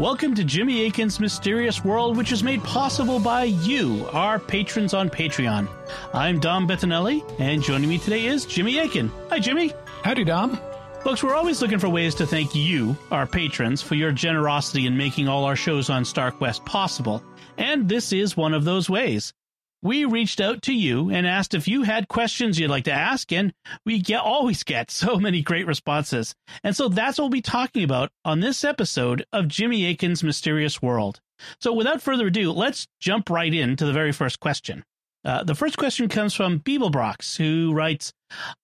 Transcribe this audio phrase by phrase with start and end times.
[0.00, 5.10] Welcome to Jimmy Akin's Mysterious World, which is made possible by you, our patrons on
[5.10, 5.68] Patreon.
[6.14, 9.12] I'm Dom Bettinelli, and joining me today is Jimmy Akin.
[9.28, 9.74] Hi, Jimmy.
[10.02, 10.58] Howdy, Dom.
[11.04, 14.96] Folks, we're always looking for ways to thank you, our patrons, for your generosity in
[14.96, 17.22] making all our shows on StarQuest possible,
[17.58, 19.34] and this is one of those ways
[19.82, 23.32] we reached out to you and asked if you had questions you'd like to ask,
[23.32, 23.52] and
[23.84, 26.34] we get always get so many great responses.
[26.62, 30.82] And so that's what we'll be talking about on this episode of Jimmy Akin's Mysterious
[30.82, 31.20] World.
[31.60, 34.84] So without further ado, let's jump right into the very first question.
[35.24, 38.12] Uh, the first question comes from Beeblebrox, who writes,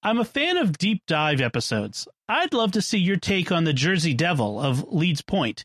[0.03, 2.09] I'm a fan of deep dive episodes.
[2.29, 5.65] I'd love to see your take on the Jersey Devil of Leeds Point.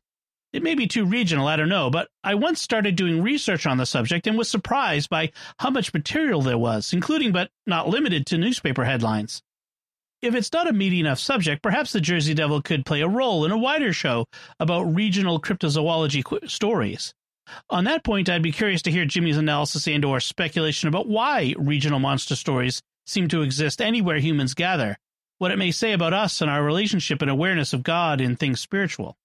[0.54, 3.78] It may be too regional, I don't know, but I once started doing research on
[3.78, 8.26] the subject and was surprised by how much material there was, including but not limited
[8.28, 9.42] to newspaper headlines.
[10.22, 13.46] If it's not a meaty enough subject, perhaps the Jersey Devil could play a role
[13.46, 14.26] in a wider show
[14.60, 17.14] about regional cryptozoology qu- stories.
[17.70, 21.56] On that point, I'd be curious to hear Jimmy's analysis and or speculation about why
[21.58, 24.98] regional monster stories seem to exist anywhere humans gather,
[25.38, 28.60] what it may say about us and our relationship and awareness of God and things
[28.60, 29.18] spiritual.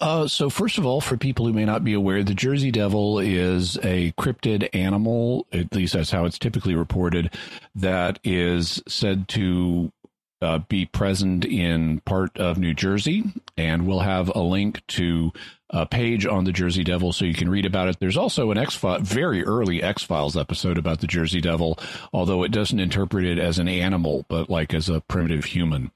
[0.00, 3.18] Uh, so, first of all, for people who may not be aware, the Jersey Devil
[3.18, 7.34] is a cryptid animal, at least that's how it's typically reported,
[7.74, 9.92] that is said to
[10.40, 13.24] uh, be present in part of New Jersey.
[13.56, 15.32] And we'll have a link to
[15.70, 17.98] a page on the Jersey Devil so you can read about it.
[17.98, 21.76] There's also an X very early X Files episode about the Jersey Devil,
[22.12, 25.90] although it doesn't interpret it as an animal, but like as a primitive human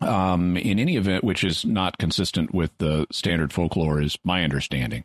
[0.00, 5.04] um, in any event, which is not consistent with the standard folklore, is my understanding.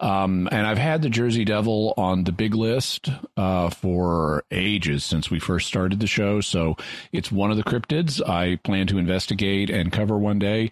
[0.00, 5.30] Um, and I've had the Jersey Devil on the big list uh, for ages since
[5.30, 6.40] we first started the show.
[6.40, 6.76] So
[7.12, 10.70] it's one of the cryptids I plan to investigate and cover one day.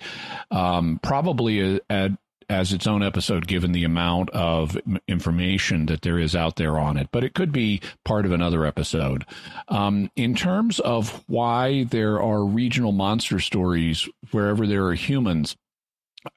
[0.50, 2.12] Um, probably at
[2.48, 4.76] as its own episode given the amount of
[5.08, 8.64] information that there is out there on it, but it could be part of another
[8.64, 9.24] episode.
[9.68, 15.56] Um, in terms of why there are regional monster stories wherever there are humans,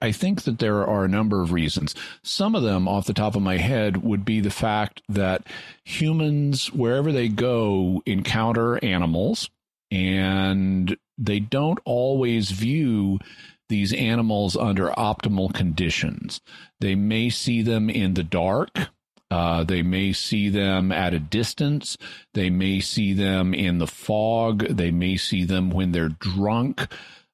[0.02, 1.94] I think that there are a number of reasons.
[2.24, 5.46] Some of them, off the top of my head, would be the fact that
[5.84, 9.50] humans, wherever they go, encounter animals
[9.92, 13.20] and they don't always view
[13.70, 16.42] these animals under optimal conditions.
[16.80, 18.90] They may see them in the dark.
[19.32, 21.98] Uh, they may see them at a distance.
[22.34, 24.60] They may see them in the fog.
[24.68, 26.88] They may see them when they're drunk.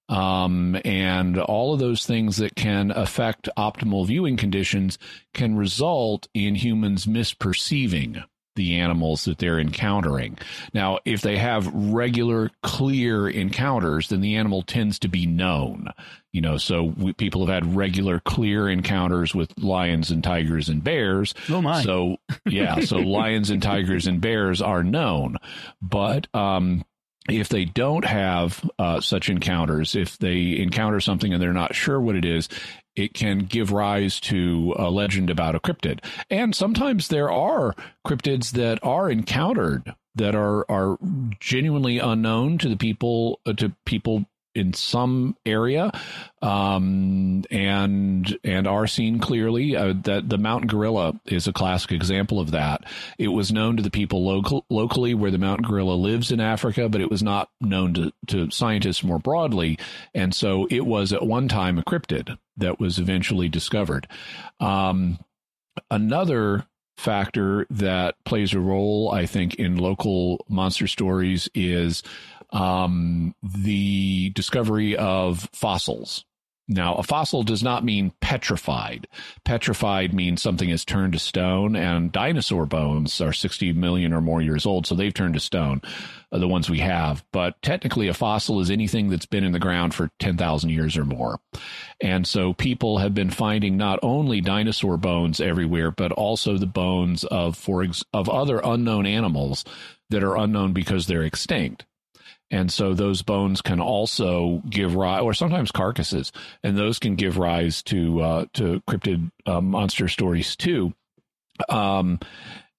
[0.07, 4.97] Um, and all of those things that can affect optimal viewing conditions
[5.33, 8.23] can result in humans misperceiving
[8.55, 10.37] the animals that they're encountering.
[10.73, 15.87] Now, if they have regular, clear encounters, then the animal tends to be known.
[16.31, 20.83] You know, so we, people have had regular, clear encounters with lions and tigers and
[20.83, 21.33] bears.
[21.49, 21.83] Oh my!
[21.83, 25.37] So yeah, so lions and tigers and bears are known,
[25.81, 26.85] but um,
[27.29, 31.99] if they don't have uh, such encounters, if they encounter something and they're not sure
[31.99, 32.49] what it is,
[32.95, 36.03] it can give rise to a legend about a cryptid.
[36.29, 37.75] And sometimes there are
[38.05, 40.97] cryptids that are encountered that are are
[41.39, 45.91] genuinely unknown to the people uh, to people in some area,
[46.41, 49.75] um, and and are seen clearly.
[49.75, 52.83] Uh, that the mountain gorilla is a classic example of that.
[53.17, 56.89] It was known to the people local, locally where the mountain gorilla lives in Africa,
[56.89, 59.79] but it was not known to, to scientists more broadly.
[60.13, 64.07] And so it was at one time a cryptid that was eventually discovered.
[64.59, 65.19] Um,
[65.89, 66.65] another
[66.97, 72.03] factor that plays a role, I think, in local monster stories is
[72.51, 76.25] um, the discovery of fossils.
[76.71, 79.05] Now, a fossil does not mean petrified.
[79.43, 84.41] Petrified means something has turned to stone, and dinosaur bones are 60 million or more
[84.41, 85.81] years old, so they've turned to stone,
[86.31, 87.25] uh, the ones we have.
[87.33, 91.03] But technically, a fossil is anything that's been in the ground for 10,000 years or
[91.03, 91.41] more.
[91.99, 97.25] And so people have been finding not only dinosaur bones everywhere, but also the bones
[97.25, 99.65] of, for ex- of other unknown animals
[100.09, 101.85] that are unknown because they're extinct.
[102.51, 106.31] And so those bones can also give rise, or sometimes carcasses,
[106.63, 110.93] and those can give rise to uh, to cryptid uh, monster stories too.
[111.69, 112.19] Um,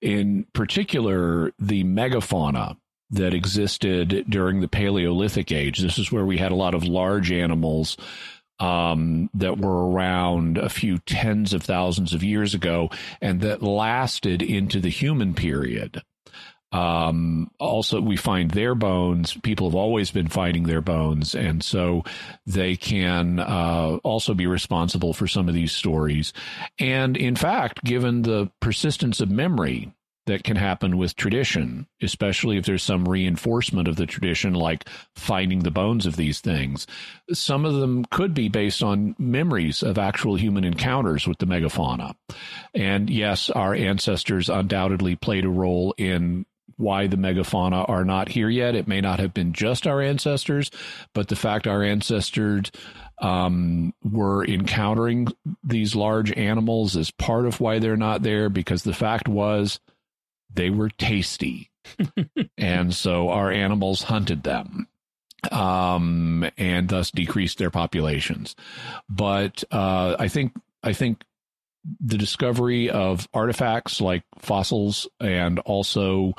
[0.02, 2.76] in particular, the megafauna
[3.10, 5.78] that existed during the Paleolithic age.
[5.78, 7.96] This is where we had a lot of large animals
[8.58, 12.90] um, that were around a few tens of thousands of years ago
[13.20, 16.02] and that lasted into the human period.
[16.72, 19.34] Um, also, we find their bones.
[19.42, 22.04] People have always been finding their bones, and so
[22.46, 26.32] they can uh, also be responsible for some of these stories.
[26.78, 29.92] And in fact, given the persistence of memory
[30.26, 35.60] that can happen with tradition, especially if there's some reinforcement of the tradition, like finding
[35.60, 36.86] the bones of these things.
[37.32, 42.14] Some of them could be based on memories of actual human encounters with the megafauna.
[42.72, 46.46] And yes, our ancestors undoubtedly played a role in
[46.76, 48.74] why the megafauna are not here yet.
[48.74, 50.70] It may not have been just our ancestors,
[51.14, 52.70] but the fact our ancestors
[53.20, 55.28] um, were encountering
[55.62, 59.80] these large animals is part of why they're not there because the fact was
[60.52, 61.70] they were tasty.
[62.58, 64.88] and so our animals hunted them
[65.50, 68.54] um, and thus decreased their populations.
[69.08, 70.52] But uh, I think
[70.82, 71.24] I think
[72.00, 76.34] the discovery of artifacts like fossils and also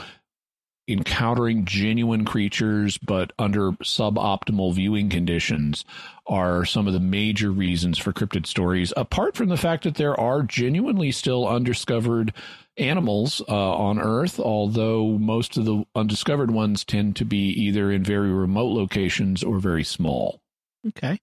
[0.87, 5.85] encountering genuine creatures but under suboptimal viewing conditions
[6.27, 10.19] are some of the major reasons for cryptid stories apart from the fact that there
[10.19, 12.33] are genuinely still undiscovered
[12.77, 18.03] animals uh, on earth although most of the undiscovered ones tend to be either in
[18.03, 20.41] very remote locations or very small.
[20.87, 21.19] Okay.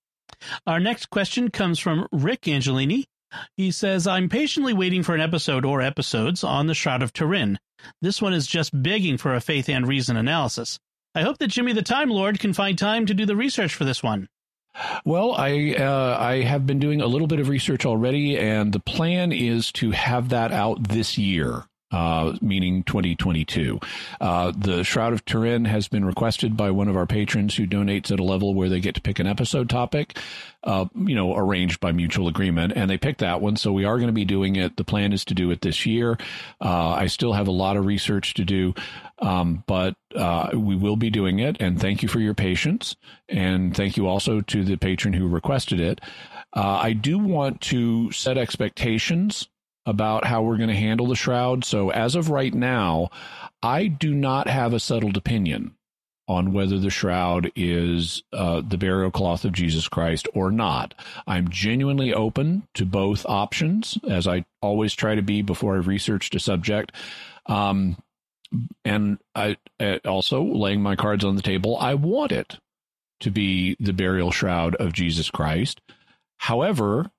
[0.67, 3.05] Our next question comes from rick angelini
[3.57, 7.59] he says, I'm patiently waiting for an episode or episodes on the Shroud of Turin.
[8.03, 10.79] This one is just begging for a faith and reason analysis.
[11.15, 13.85] I hope that Jimmy the Time Lord can find time to do the research for
[13.85, 14.29] this one.
[15.05, 18.79] Well, I uh, I have been doing a little bit of research already, and the
[18.79, 23.81] plan is to have that out this year uh, meaning 2022.
[24.21, 28.11] Uh, the Shroud of Turin has been requested by one of our patrons who donates
[28.13, 30.19] at a level where they get to pick an episode topic,
[30.65, 33.57] uh, you know, arranged by mutual agreement, and they picked that one.
[33.57, 34.77] So we are going to be doing it.
[34.77, 36.19] The plan is to do it this year.
[36.61, 38.75] Uh, I still have a lot of research to do,
[39.19, 41.57] um, but uh, we will be doing it.
[41.61, 42.95] And thank you for your patience,
[43.29, 46.01] and thank you also to the patron who requested it.
[46.53, 49.49] I do want to set expectations
[49.87, 51.65] about how we're going to handle the shroud.
[51.65, 53.11] So, as of right now,
[53.63, 55.75] I do not have a settled opinion
[56.31, 60.95] on whether the shroud is uh, the burial cloth of Jesus Christ or not.
[61.27, 66.37] I'm genuinely open to both options, as I always try to be before I researched
[66.37, 66.93] a subject.
[67.47, 67.97] Um,
[68.85, 71.77] and I, I also laying my cards on the table.
[71.79, 72.59] I want it
[73.21, 75.81] to be the burial shroud of Jesus Christ.
[76.37, 77.11] However,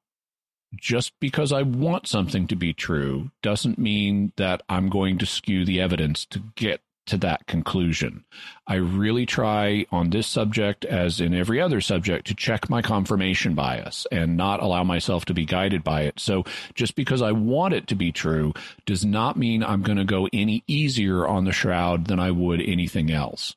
[0.76, 5.66] just because I want something to be true doesn't mean that I'm going to skew
[5.66, 8.24] the evidence to get to that conclusion.
[8.68, 13.56] I really try on this subject, as in every other subject, to check my confirmation
[13.56, 16.20] bias and not allow myself to be guided by it.
[16.20, 18.54] So just because I want it to be true
[18.86, 22.62] does not mean I'm going to go any easier on the shroud than I would
[22.62, 23.56] anything else.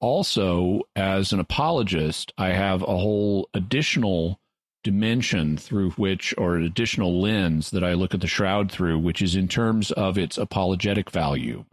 [0.00, 4.40] Also, as an apologist, I have a whole additional
[4.82, 9.22] dimension through which, or an additional lens that I look at the shroud through, which
[9.22, 11.64] is in terms of its apologetic value.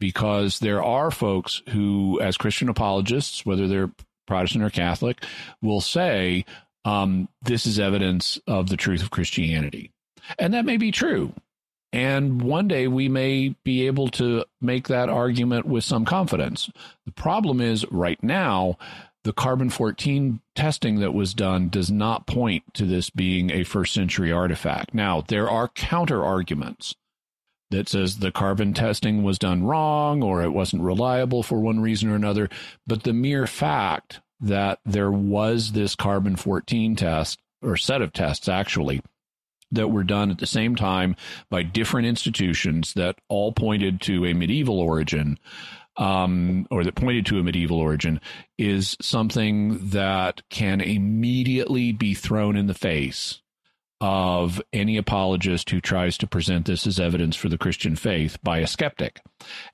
[0.00, 3.92] Because there are folks who, as Christian apologists, whether they're
[4.26, 5.24] Protestant or Catholic,
[5.62, 6.44] will say,
[6.84, 9.90] um, this is evidence of the truth of Christianity.
[10.38, 11.32] And that may be true.
[11.92, 16.68] And one day we may be able to make that argument with some confidence.
[17.06, 18.78] The problem is, right now,
[19.24, 23.92] the carbon 14 testing that was done does not point to this being a first
[23.94, 24.94] century artifact.
[24.94, 26.94] Now, there are counter arguments
[27.70, 32.10] that says the carbon testing was done wrong or it wasn't reliable for one reason
[32.10, 32.48] or another,
[32.86, 38.48] but the mere fact that there was this carbon 14 test or set of tests
[38.48, 39.00] actually
[39.72, 41.16] that were done at the same time
[41.50, 45.38] by different institutions that all pointed to a medieval origin
[45.96, 48.20] um, or that pointed to a medieval origin
[48.58, 53.40] is something that can immediately be thrown in the face
[54.00, 58.58] of any apologist who tries to present this as evidence for the Christian faith by
[58.58, 59.20] a skeptic.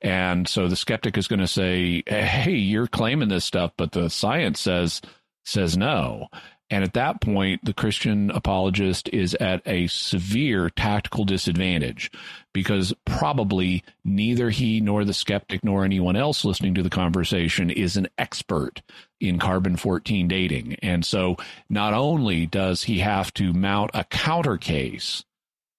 [0.01, 4.09] And so the skeptic is going to say, "Hey, you're claiming this stuff, but the
[4.09, 5.01] science says
[5.45, 6.29] says no."
[6.71, 12.13] And at that point, the Christian apologist is at a severe tactical disadvantage
[12.53, 17.97] because probably neither he nor the skeptic nor anyone else listening to the conversation is
[17.97, 18.83] an expert
[19.21, 20.77] in carbon 14 dating.
[20.83, 21.37] And so
[21.69, 25.25] not only does he have to mount a counter case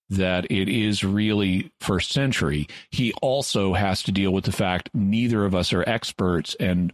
[0.10, 5.46] that it is really first century, he also has to deal with the fact neither
[5.46, 6.92] of us are experts and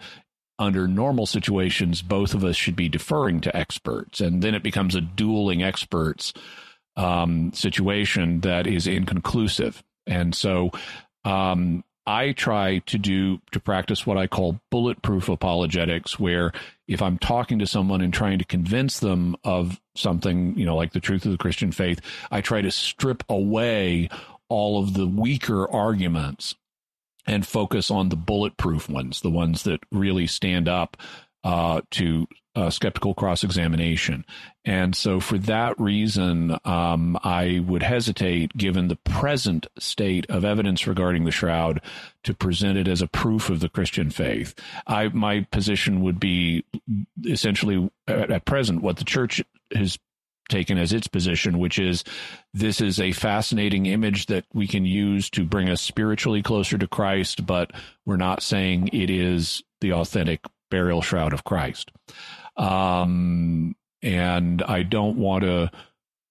[0.60, 4.22] under normal situations, both of us should be deferring to experts.
[4.22, 6.34] And then it becomes a dueling experts
[6.96, 9.84] um, situation that is inconclusive.
[10.08, 10.72] And so
[11.26, 16.54] um, I try to do to practice what I call bulletproof apologetics, where
[16.88, 20.94] if I'm talking to someone and trying to convince them of something, you know, like
[20.94, 22.00] the truth of the Christian faith,
[22.32, 24.10] I try to strip away
[24.50, 26.56] all of the weaker arguments
[27.28, 30.98] and focus on the bulletproof ones, the ones that really stand up
[31.44, 34.26] uh, to uh, skeptical cross examination.
[34.66, 40.88] And so, for that reason, um, I would hesitate, given the present state of evidence
[40.88, 41.82] regarding the shroud,
[42.24, 44.56] to present it as a proof of the Christian faith.
[44.88, 46.66] I, my position would be
[47.26, 49.44] essentially at, at present what the church
[49.74, 50.00] has
[50.48, 52.04] taken as its position, which is
[52.54, 56.88] this is a fascinating image that we can use to bring us spiritually closer to
[56.88, 57.72] Christ, but
[58.06, 61.92] we're not saying it is the authentic burial shroud of Christ.
[62.56, 65.72] Um, and I don't want to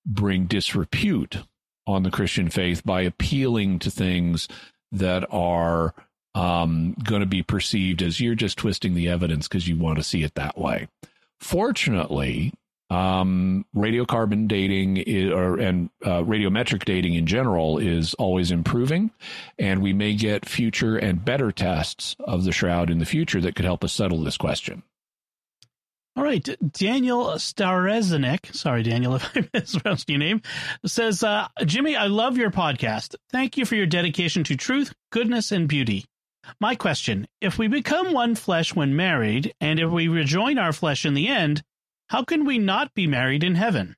[0.05, 1.39] bring disrepute
[1.87, 4.49] on the Christian faith by appealing to things
[4.93, 5.95] that are
[6.35, 10.05] um, going to be perceived as you're just twisting the evidence because you want to
[10.05, 10.89] see it that way.
[11.41, 12.53] Fortunately,
[12.89, 19.11] um, radiocarbon dating is, or and uh, radiometric dating in general is always improving,
[19.59, 23.57] and we may get future and better tests of the shroud in the future that
[23.57, 24.83] could help us settle this question.
[26.17, 30.41] All right, Daniel Starezanek, sorry, Daniel, if I mispronounced your name,
[30.87, 33.17] says, uh, Jimmy, I love your podcast.
[33.31, 36.07] Thank you for your dedication to truth, goodness, and beauty.
[36.59, 41.05] My question If we become one flesh when married, and if we rejoin our flesh
[41.05, 41.63] in the end,
[42.09, 43.97] how can we not be married in heaven?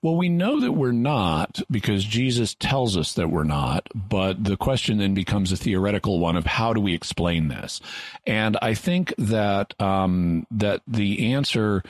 [0.00, 4.56] Well, we know that we're not because Jesus tells us that we're not, but the
[4.56, 7.80] question then becomes a theoretical one of how do we explain this?
[8.26, 11.82] And I think that um, that the answer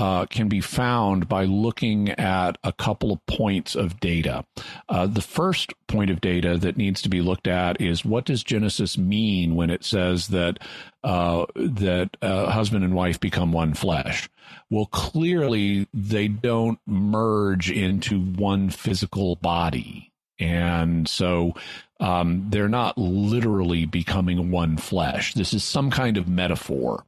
[0.00, 4.46] uh, can be found by looking at a couple of points of data.
[4.88, 8.42] Uh, the first point of data that needs to be looked at is what does
[8.42, 10.58] Genesis mean when it says that
[11.04, 14.30] uh, that uh, husband and wife become one flesh?
[14.70, 20.12] Well, clearly they don't merge into one physical body.
[20.38, 21.52] And so
[22.00, 25.34] um, they're not literally becoming one flesh.
[25.34, 27.04] This is some kind of metaphor.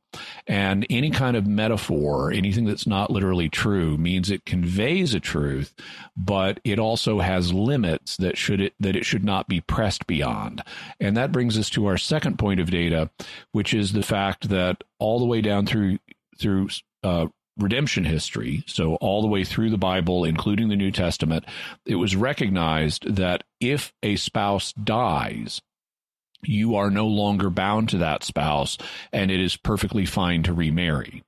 [0.46, 5.74] And any kind of metaphor, anything that's not literally true, means it conveys a truth,
[6.14, 10.62] but it also has limits that should it that it should not be pressed beyond.
[11.00, 13.08] And that brings us to our second point of data,
[13.52, 15.98] which is the fact that all the way down through
[16.38, 16.68] through
[17.02, 17.28] uh,
[17.58, 21.44] redemption history, so all the way through the Bible, including the New Testament,
[21.84, 25.60] it was recognized that if a spouse dies,
[26.42, 28.78] you are no longer bound to that spouse,
[29.12, 31.22] and it is perfectly fine to remarry.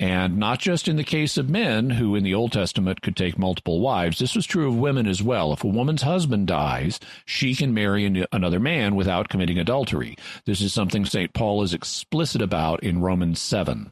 [0.00, 3.38] And not just in the case of men who in the Old Testament could take
[3.38, 5.52] multiple wives, this was true of women as well.
[5.52, 10.16] If a woman's husband dies, she can marry another man without committing adultery.
[10.44, 11.32] This is something St.
[11.32, 13.90] Paul is explicit about in Romans 7.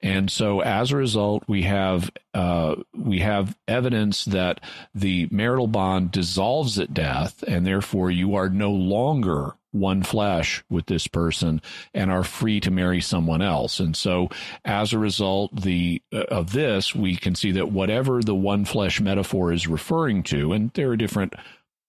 [0.00, 4.60] And so as a result, we have uh, we have evidence that
[4.94, 10.86] the marital bond dissolves at death, and therefore you are no longer one flesh with
[10.86, 11.60] this person
[11.92, 13.80] and are free to marry someone else.
[13.80, 14.28] And so
[14.64, 19.00] as a result the uh, of this we can see that whatever the one flesh
[19.00, 21.34] metaphor is referring to and there are different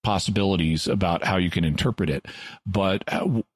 [0.02, 2.26] possibilities about how you can interpret it
[2.66, 3.02] but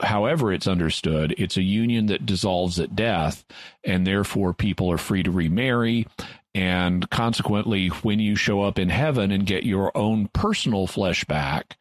[0.01, 3.45] however it's understood it's a union that dissolves at death
[3.85, 6.07] and therefore people are free to remarry
[6.55, 11.77] and consequently when you show up in heaven and get your own personal flesh back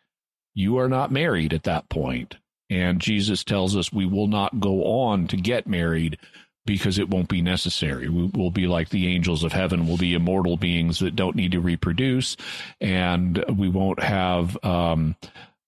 [0.57, 2.35] you are not married at that point.
[2.71, 6.17] And Jesus tells us we will not go on to get married
[6.65, 8.09] because it won't be necessary.
[8.09, 9.85] We will be like the angels of heaven.
[9.85, 12.35] We'll be immortal beings that don't need to reproduce,
[12.81, 15.15] and we won't have um,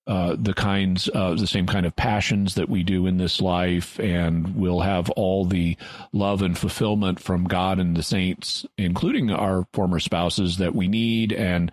[0.07, 3.99] uh, the kinds, uh, the same kind of passions that we do in this life,
[3.99, 5.77] and we'll have all the
[6.11, 11.31] love and fulfillment from God and the saints, including our former spouses, that we need,
[11.31, 11.71] and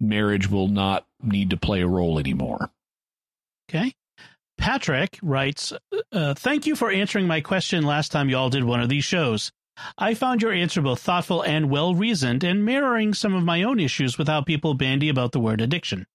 [0.00, 2.70] marriage will not need to play a role anymore.
[3.68, 3.94] Okay.
[4.58, 5.72] Patrick writes,
[6.12, 9.50] uh, Thank you for answering my question last time y'all did one of these shows.
[9.98, 13.80] I found your answer both thoughtful and well reasoned and mirroring some of my own
[13.80, 16.06] issues with how people bandy about the word addiction.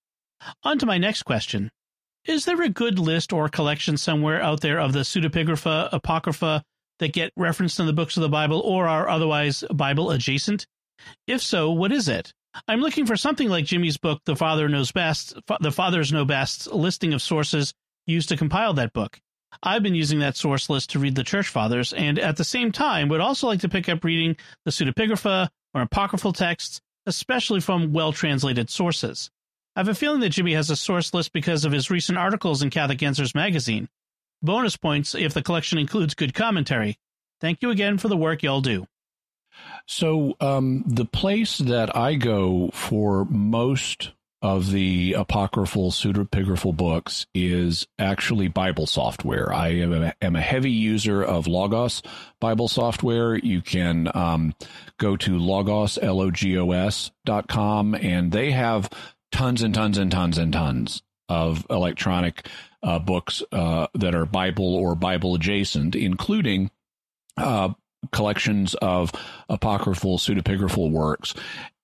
[0.63, 1.69] On to my next question.
[2.25, 6.63] Is there a good list or collection somewhere out there of the pseudepigrapha, apocrypha
[6.99, 10.65] that get referenced in the books of the Bible or are otherwise Bible adjacent?
[11.27, 12.33] If so, what is it?
[12.67, 16.67] I'm looking for something like Jimmy's book, The Father Knows Best, The Fathers Know Best,
[16.67, 17.73] listing of sources
[18.05, 19.19] used to compile that book.
[19.63, 22.71] I've been using that source list to read the Church Fathers, and at the same
[22.71, 27.93] time would also like to pick up reading the pseudepigrapha or apocryphal texts, especially from
[27.93, 29.29] well translated sources.
[29.75, 32.61] I have a feeling that Jimmy has a source list because of his recent articles
[32.61, 33.87] in Catholic Answers magazine.
[34.41, 36.97] Bonus points if the collection includes good commentary.
[37.41, 38.85] Thank you again for the work y'all do.
[39.85, 47.87] So, um, the place that I go for most of the apocryphal pseudepigraphal books is
[47.97, 49.51] actually Bible software.
[49.51, 52.01] I am a, am a heavy user of Logos
[52.39, 53.35] Bible software.
[53.35, 54.55] You can um,
[54.97, 58.89] go to logos, L-O-G-O-S dot com, and they have
[59.31, 62.47] tons and tons and tons and tons of electronic
[62.81, 66.71] uh, books uh, that are Bible or Bible adjacent, including
[67.37, 67.73] uh,
[68.11, 69.11] collections of
[69.49, 71.33] apocryphal pseudepigraphal works.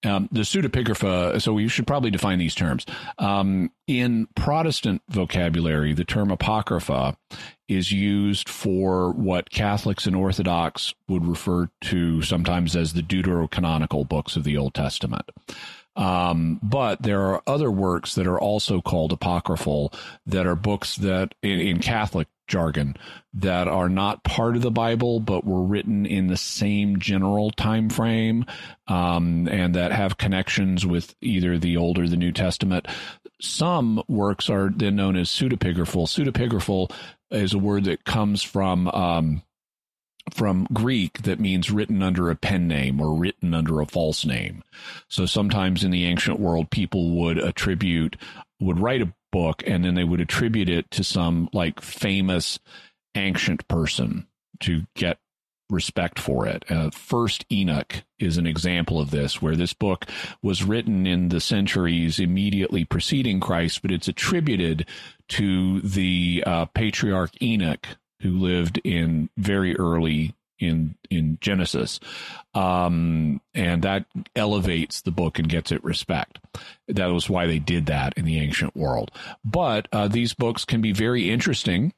[0.04, 2.86] Um, the pseudepigrapha, so we should probably define these terms.
[3.18, 7.18] Um, in Protestant vocabulary, the term apocrypha
[7.68, 14.36] is used for what Catholics and Orthodox would refer to sometimes as the deuterocanonical books
[14.36, 15.32] of the Old Testament.
[15.96, 19.94] Um, but there are other works that are also called apocryphal
[20.26, 22.96] that are books that in, in, Catholic jargon
[23.34, 27.90] that are not part of the Bible but were written in the same general time
[27.90, 28.46] frame
[28.88, 32.88] um, and that have connections with either the Old or the New Testament.
[33.42, 36.08] Some works are then known as pseudepigraphal.
[36.08, 36.92] Pseudepigraphal
[37.32, 39.42] is a word that comes from um,
[40.34, 44.64] from Greek that means written under a pen name or written under a false name.
[45.08, 48.18] So sometimes in the ancient world, people would attribute,
[48.60, 52.58] would write a book and then they would attribute it to some like famous
[53.16, 54.26] ancient person
[54.62, 55.18] to get
[55.70, 56.64] respect for it.
[56.72, 60.06] Uh, First Enoch is an example of this, where this book
[60.42, 64.88] was written in the centuries immediately preceding Christ, but it's attributed
[65.30, 67.88] to the uh, patriarch Enoch,
[68.22, 72.00] who lived in very early in in Genesis,
[72.54, 76.40] um, and that elevates the book and gets it respect.
[76.88, 79.12] That was why they did that in the ancient world.
[79.44, 81.94] But uh, these books can be very interesting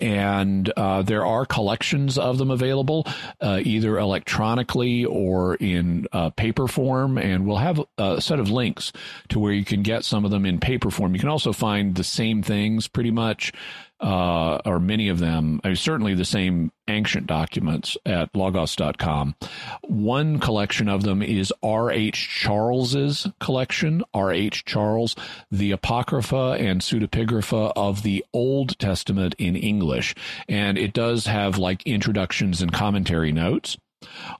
[0.00, 3.06] and uh, there are collections of them available
[3.40, 8.92] uh, either electronically or in uh, paper form and we'll have a set of links
[9.28, 11.94] to where you can get some of them in paper form you can also find
[11.94, 13.52] the same things pretty much
[14.00, 19.34] uh, or many of them, I mean, certainly the same ancient documents at logos.com.
[19.82, 22.28] One collection of them is R.H.
[22.28, 24.64] Charles's collection, R.H.
[24.64, 25.16] Charles,
[25.50, 30.14] the Apocrypha and Pseudepigrapha of the Old Testament in English.
[30.48, 33.78] And it does have like introductions and commentary notes.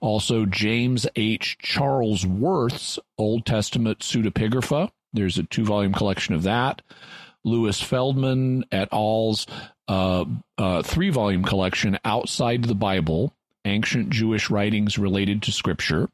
[0.01, 1.57] Also, James H.
[1.63, 4.91] Charlesworth's Old Testament Pseudepigrapha.
[5.13, 6.83] There's a two volume collection of that.
[7.47, 9.47] Louis Feldman et al.'s
[9.87, 10.25] uh,
[10.57, 13.33] uh, three volume collection, Outside the Bible
[13.65, 16.09] Ancient Jewish Writings Related to Scripture.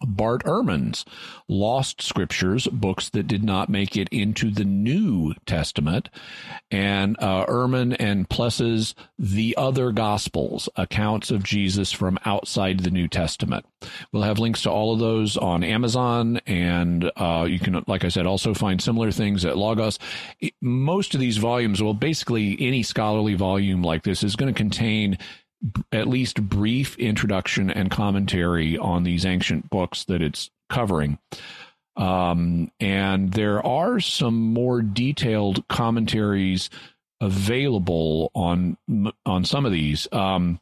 [0.00, 1.04] Bart Ehrman's
[1.48, 6.08] Lost Scriptures, books that did not make it into the New Testament,
[6.70, 13.08] and uh, Ehrman and Plese's The Other Gospels, accounts of Jesus from outside the New
[13.08, 13.66] Testament.
[14.12, 18.08] We'll have links to all of those on Amazon, and uh, you can, like I
[18.08, 19.98] said, also find similar things at Logos.
[20.60, 25.18] Most of these volumes, well, basically any scholarly volume like this is going to contain
[25.92, 31.18] at least brief introduction and commentary on these ancient books that it's covering.
[31.96, 36.70] Um, and there are some more detailed commentaries
[37.20, 38.78] available on
[39.26, 40.08] on some of these.
[40.12, 40.60] Um,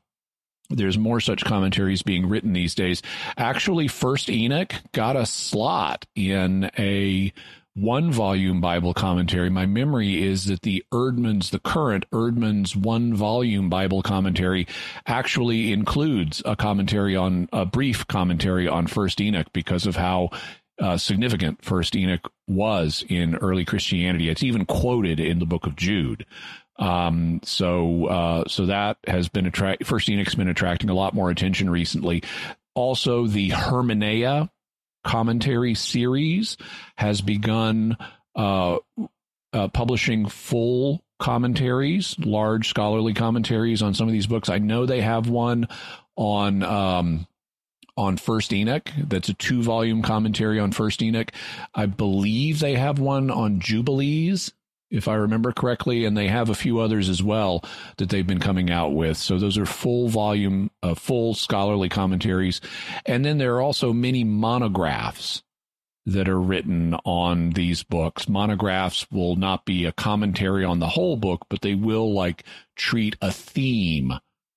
[0.70, 3.02] there's more such commentaries being written these days.
[3.36, 7.32] Actually, First Enoch got a slot in a
[7.80, 9.50] one volume Bible commentary.
[9.50, 14.66] My memory is that the Eerdmans, the current Eerdmans one volume Bible commentary
[15.06, 20.30] actually includes a commentary on a brief commentary on First Enoch because of how
[20.80, 24.28] uh, significant First Enoch was in early Christianity.
[24.28, 26.26] It's even quoted in the book of Jude.
[26.78, 29.84] Um, so, uh, so that has been attract.
[29.84, 32.22] First Enoch's been attracting a lot more attention recently.
[32.74, 34.50] Also, the Hermeneia
[35.08, 36.58] commentary series
[36.96, 37.96] has begun
[38.36, 38.76] uh,
[39.54, 44.50] uh, publishing full commentaries, large scholarly commentaries on some of these books.
[44.50, 45.66] I know they have one
[46.14, 47.26] on um,
[47.96, 48.90] on First Enoch.
[48.98, 51.32] That's a two volume commentary on First Enoch.
[51.74, 54.52] I believe they have one on Jubilees
[54.90, 57.64] if I remember correctly, and they have a few others as well
[57.98, 59.16] that they've been coming out with.
[59.16, 62.60] So those are full volume, uh, full scholarly commentaries,
[63.06, 65.42] and then there are also many monographs
[66.06, 68.28] that are written on these books.
[68.28, 72.44] Monographs will not be a commentary on the whole book, but they will like
[72.76, 74.14] treat a theme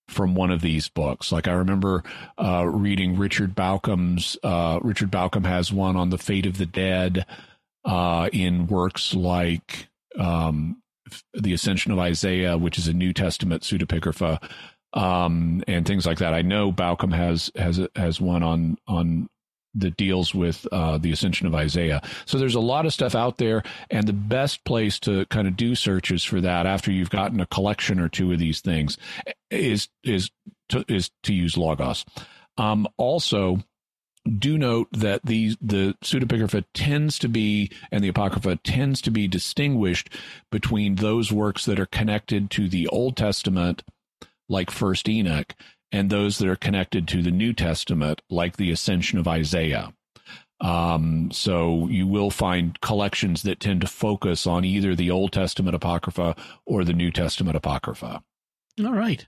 [0.08, 1.32] from one of these books.
[1.32, 2.04] Like I remember
[2.38, 4.38] uh, reading Richard Bauckham's.
[4.42, 7.26] Uh, Richard Bauckham has one on the fate of the dead
[7.84, 10.82] uh, in works like um,
[11.34, 14.42] the Ascension of Isaiah, which is a New Testament pseudepigrapha,
[14.94, 16.34] um, and things like that.
[16.34, 19.30] I know Bauckham has has has one on on
[19.74, 22.02] that deals with uh, the ascension of Isaiah.
[22.26, 25.56] So there's a lot of stuff out there, and the best place to kind of
[25.56, 28.98] do searches for that after you've gotten a collection or two of these things
[29.50, 30.30] is is
[30.70, 32.06] to, is to use Logos.
[32.58, 33.60] Um, also,
[34.38, 39.28] do note that the the pseudepigrapha tends to be and the apocrypha tends to be
[39.28, 40.10] distinguished
[40.52, 43.84] between those works that are connected to the Old Testament,
[44.48, 45.56] like First Enoch,
[45.92, 49.94] and those that are connected to the New Testament, like the Ascension of Isaiah.
[50.62, 55.76] Um, so you will find collections that tend to focus on either the Old Testament
[55.76, 58.24] Apocrypha or the New Testament Apocrypha.
[58.80, 59.28] All right.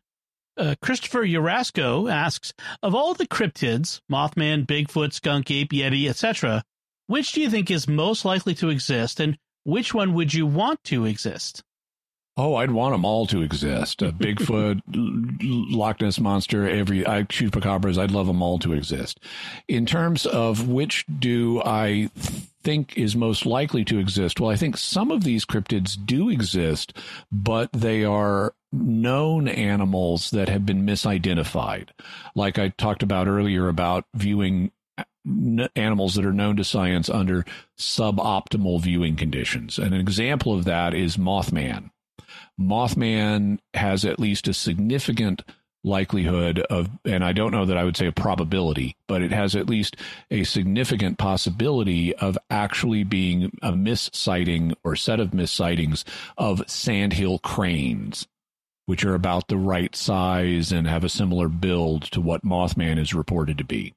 [0.55, 6.63] Uh, Christopher Urasco asks, of all the cryptids, Mothman, Bigfoot, skunk ape, Yeti, etc.,
[7.07, 10.83] which do you think is most likely to exist, and which one would you want
[10.85, 11.63] to exist?
[12.35, 14.01] Oh, I'd want them all to exist.
[14.01, 17.97] A Bigfoot, Loch Ness monster, every I chupacabras.
[18.01, 19.19] I'd love them all to exist.
[19.67, 22.09] In terms of which do I
[22.63, 24.39] think is most likely to exist?
[24.39, 26.97] Well, I think some of these cryptids do exist,
[27.31, 31.89] but they are known animals that have been misidentified.
[32.35, 34.71] Like I talked about earlier about viewing
[35.75, 37.45] animals that are known to science under
[37.77, 39.77] suboptimal viewing conditions.
[39.77, 41.91] And an example of that is Mothman.
[42.59, 45.43] Mothman has at least a significant
[45.83, 49.55] likelihood of, and I don't know that I would say a probability, but it has
[49.55, 49.97] at least
[50.31, 56.05] a significant possibility of actually being a miss sighting or set of miss sightings
[56.37, 58.27] of sandhill cranes,
[58.85, 63.13] which are about the right size and have a similar build to what Mothman is
[63.13, 63.93] reported to be.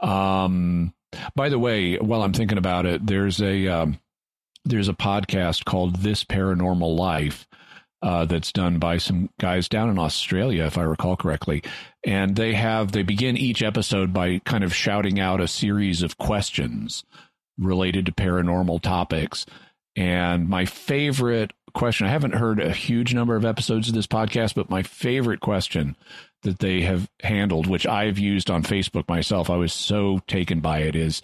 [0.00, 0.92] Um,
[1.34, 4.00] by the way, while I'm thinking about it, there's a um,
[4.64, 7.46] there's a podcast called This Paranormal Life
[8.02, 11.62] uh, that's done by some guys down in Australia, if I recall correctly.
[12.04, 16.18] And they have, they begin each episode by kind of shouting out a series of
[16.18, 17.04] questions
[17.58, 19.46] related to paranormal topics.
[19.96, 24.54] And my favorite question, I haven't heard a huge number of episodes of this podcast,
[24.54, 25.96] but my favorite question
[26.42, 29.50] that they have handled, which I've used on Facebook myself.
[29.50, 31.22] I was so taken by it is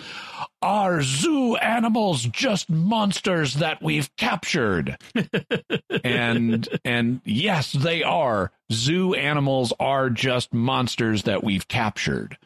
[0.61, 4.97] are zoo animals just monsters that we've captured?
[6.05, 8.53] and and yes, they are.
[8.73, 12.37] Zoo animals are just monsters that we've captured.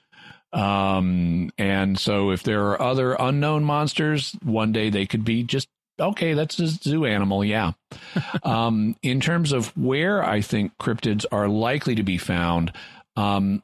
[0.53, 5.69] Um, and so if there are other unknown monsters, one day they could be just
[6.01, 7.45] okay, that's a zoo animal.
[7.45, 7.73] Yeah.
[8.43, 12.73] um, in terms of where I think cryptids are likely to be found,
[13.17, 13.63] um,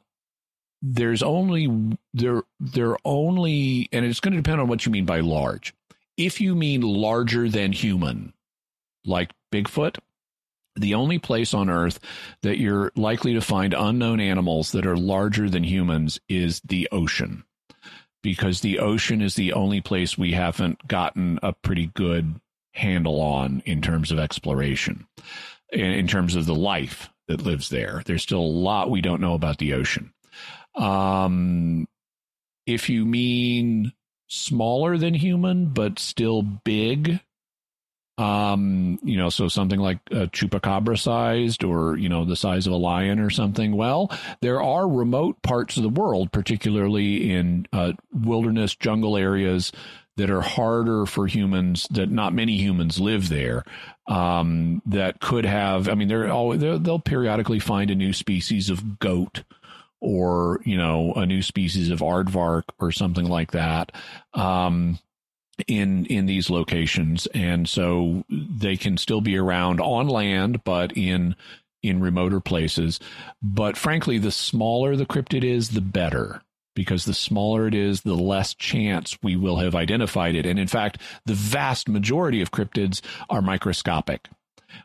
[0.81, 5.21] there's only there there only, and it's going to depend on what you mean by
[5.21, 5.73] large.
[6.17, 8.33] If you mean larger than human,
[9.05, 9.97] like Bigfoot,
[10.75, 11.99] the only place on Earth
[12.41, 17.43] that you're likely to find unknown animals that are larger than humans is the ocean
[18.23, 22.39] because the ocean is the only place we haven't gotten a pretty good
[22.71, 25.05] handle on in terms of exploration,
[25.71, 28.01] in, terms of the life that lives there.
[28.05, 30.13] There's still a lot we don't know about the ocean.
[30.75, 31.87] Um,
[32.65, 33.93] if you mean
[34.27, 37.19] smaller than human, but still big,
[38.17, 42.73] um you know so something like a chupacabra sized or you know the size of
[42.73, 43.75] a lion or something.
[43.75, 49.71] Well there are remote parts of the world particularly in uh, wilderness jungle areas
[50.15, 53.63] that are harder for humans that not many humans live there
[54.07, 58.99] um that could have i mean they're all they'll periodically find a new species of
[58.99, 59.43] goat
[60.03, 63.91] or you know a new species of aardvark or something like that.
[64.33, 64.99] Um
[65.67, 67.27] in in these locations.
[67.27, 71.35] And so they can still be around on land but in
[71.81, 72.99] in remoter places.
[73.41, 76.41] But frankly the smaller the cryptid is the better
[76.75, 80.45] because the smaller it is the less chance we will have identified it.
[80.45, 84.29] And in fact the vast majority of cryptids are microscopic.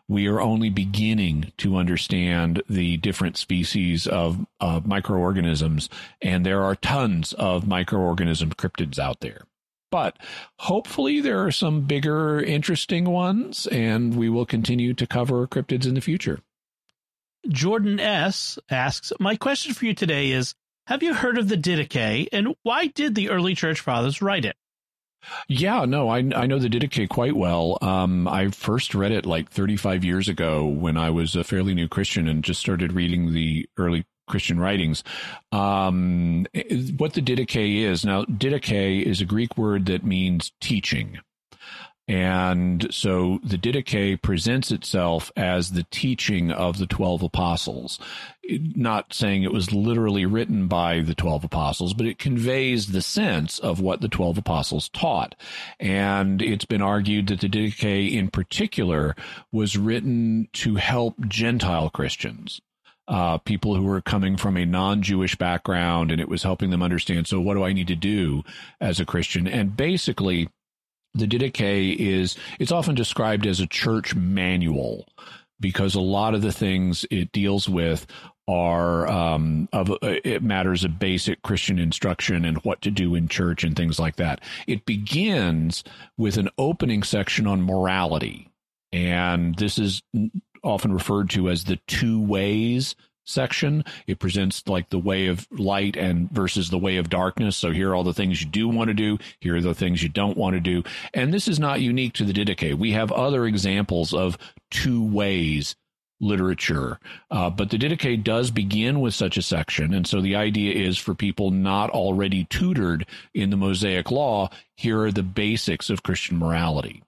[0.07, 5.89] We are only beginning to understand the different species of uh, microorganisms
[6.21, 9.48] and there are tons of microorganism cryptids out there
[9.91, 10.17] but
[10.59, 15.95] hopefully, there are some bigger, interesting ones, and we will continue to cover cryptids in
[15.95, 16.41] the future.
[17.49, 18.59] Jordan S.
[18.71, 20.55] asks My question for you today is
[20.87, 24.57] Have you heard of the Didache, and why did the early church fathers write it?
[25.49, 27.79] Yeah, no, I I know the Didache quite well.
[27.83, 31.89] Um, I first read it like 35 years ago when I was a fairly new
[31.89, 35.03] Christian and just started reading the early Christian writings.
[35.53, 36.47] Um,
[36.97, 41.19] what the Didache is now, Didache is a Greek word that means teaching.
[42.09, 48.01] And so the Didache presents itself as the teaching of the 12 apostles.
[48.51, 53.59] Not saying it was literally written by the 12 apostles, but it conveys the sense
[53.59, 55.35] of what the 12 apostles taught.
[55.79, 59.15] And it's been argued that the Didache in particular
[59.53, 62.63] was written to help Gentile Christians.
[63.09, 67.27] Uh, people who were coming from a non-Jewish background, and it was helping them understand.
[67.27, 68.43] So, what do I need to do
[68.83, 69.49] as a Christian?
[69.49, 70.49] And basically,
[71.15, 75.07] the Didache is it's often described as a church manual
[75.61, 78.07] because a lot of the things it deals with
[78.47, 83.63] are um, of it matters of basic Christian instruction and what to do in church
[83.63, 84.41] and things like that.
[84.67, 85.85] It begins
[86.17, 88.49] with an opening section on morality,
[88.91, 90.03] and this is
[90.63, 92.95] often referred to as the two ways
[93.29, 93.85] section.
[94.07, 97.57] It presents like the way of light and versus the way of darkness.
[97.57, 99.19] So here are all the things you do want to do.
[99.41, 100.83] Here are the things you don't want to do.
[101.13, 102.77] And this is not unique to the Didache.
[102.77, 104.39] We have other examples of
[104.71, 105.77] two ways
[106.21, 106.99] literature.
[107.31, 109.95] Uh, but the Didache does begin with such a section.
[109.95, 115.01] And so the idea is for people not already tutored in the Mosaic law, here
[115.03, 117.03] are the basics of Christian morality.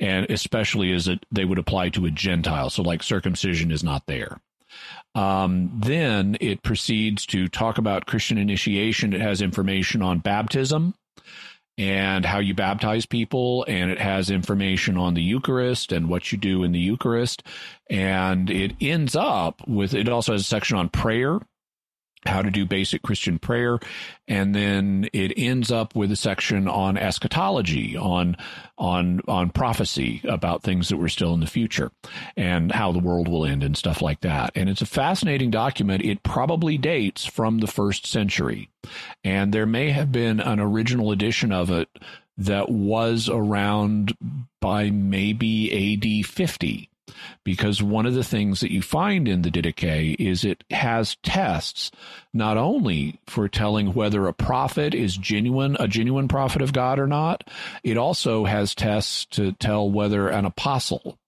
[0.00, 2.70] And especially as it, they would apply to a Gentile.
[2.70, 4.40] So like circumcision is not there.
[5.14, 9.12] Um, then it proceeds to talk about Christian initiation.
[9.12, 10.94] It has information on baptism
[11.76, 16.38] and how you baptize people, and it has information on the Eucharist and what you
[16.38, 17.44] do in the Eucharist.
[17.88, 21.38] And it ends up with it also has a section on prayer
[22.26, 23.78] how to do basic Christian prayer,
[24.26, 28.36] and then it ends up with a section on eschatology, on
[28.76, 31.90] on on prophecy about things that were still in the future,
[32.36, 34.50] and how the world will end and stuff like that.
[34.54, 36.04] And it's a fascinating document.
[36.04, 38.68] It probably dates from the first century,
[39.22, 41.88] and there may have been an original edition of it
[42.36, 44.16] that was around
[44.60, 46.88] by maybe AD 50
[47.44, 51.90] because one of the things that you find in the Didache is it has tests
[52.32, 57.06] not only for telling whether a prophet is genuine, a genuine prophet of God or
[57.06, 57.48] not,
[57.82, 61.18] it also has tests to tell whether an apostle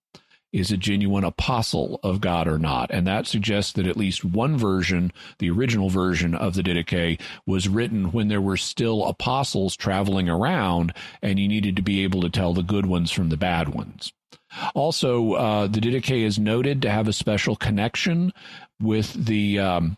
[0.53, 2.91] is a genuine apostle of God or not.
[2.91, 7.69] And that suggests that at least one version, the original version of the Didache, was
[7.69, 12.31] written when there were still apostles traveling around and you needed to be able to
[12.31, 14.13] tell the good ones from the bad ones.
[14.75, 18.33] Also, uh, the Didache is noted to have a special connection
[18.81, 19.97] with the um,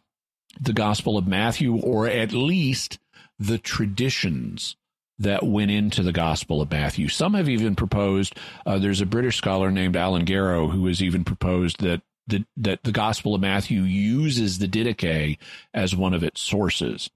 [0.60, 2.98] the Gospel of Matthew, or at least
[3.38, 4.76] the traditions
[5.18, 7.08] that went into the Gospel of Matthew.
[7.08, 8.36] Some have even proposed.
[8.66, 12.82] Uh, there's a British scholar named Alan Garrow who has even proposed that the, that
[12.82, 15.38] the Gospel of Matthew uses the Didache
[15.74, 17.10] as one of its sources.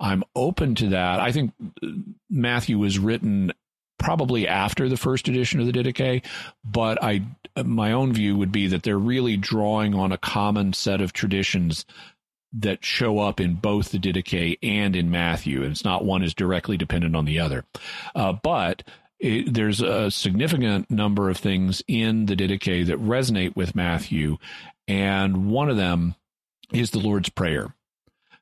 [0.00, 1.20] I'm open to that.
[1.20, 1.88] I think uh,
[2.30, 3.52] Matthew was written
[4.04, 6.24] probably after the first edition of the Didache,
[6.62, 7.22] but I
[7.64, 11.86] my own view would be that they're really drawing on a common set of traditions
[12.52, 16.34] that show up in both the Didache and in Matthew, and it's not one is
[16.34, 17.64] directly dependent on the other.
[18.14, 18.82] Uh, but
[19.18, 24.36] it, there's a significant number of things in the Didache that resonate with Matthew,
[24.86, 26.14] and one of them
[26.72, 27.74] is the Lord's Prayer.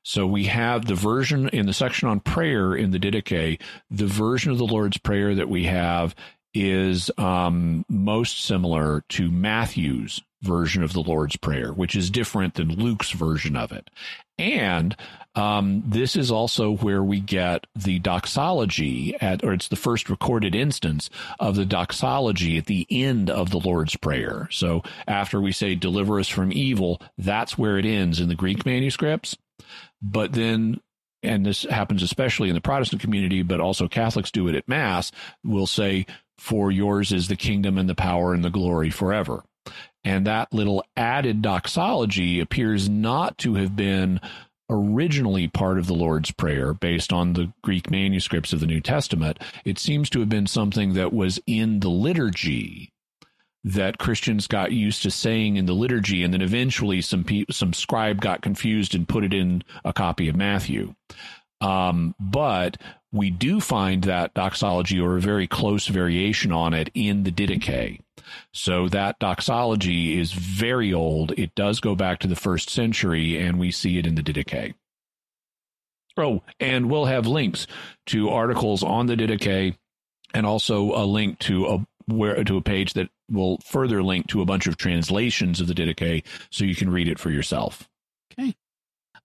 [0.03, 4.51] So we have the version in the section on prayer in the Didache, the version
[4.51, 6.13] of the Lord's Prayer that we have
[6.53, 12.75] is um, most similar to Matthew's version of the Lord's Prayer, which is different than
[12.75, 13.89] Luke's version of it.
[14.37, 14.95] And
[15.35, 20.53] um, this is also where we get the doxology at, or it's the first recorded
[20.53, 24.47] instance of the doxology at the end of the Lord's Prayer.
[24.51, 28.65] So after we say, deliver us from evil, that's where it ends in the Greek
[28.65, 29.37] manuscripts.
[30.01, 30.81] But then,
[31.21, 35.11] and this happens especially in the Protestant community, but also Catholics do it at Mass,
[35.43, 36.05] will say,
[36.37, 39.43] For yours is the kingdom and the power and the glory forever.
[40.03, 44.19] And that little added doxology appears not to have been
[44.69, 49.39] originally part of the Lord's Prayer based on the Greek manuscripts of the New Testament.
[49.65, 52.92] It seems to have been something that was in the liturgy
[53.63, 57.73] that Christians got used to saying in the liturgy, and then eventually some pe- some
[57.73, 60.95] scribe got confused and put it in a copy of Matthew.
[61.61, 62.77] Um, but
[63.13, 68.01] we do find that doxology or a very close variation on it in the Didache.
[68.51, 71.31] So that doxology is very old.
[71.37, 74.73] It does go back to the first century, and we see it in the Didache.
[76.17, 77.65] Oh, and we'll have links
[78.07, 79.75] to articles on the Didache
[80.33, 84.41] and also a link to a where to a page that will further link to
[84.41, 87.87] a bunch of translations of the Didache so you can read it for yourself.
[88.31, 88.55] Okay.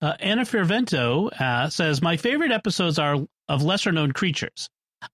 [0.01, 3.17] Uh, Anna Fervento uh, says, My favorite episodes are
[3.49, 4.69] of lesser known creatures.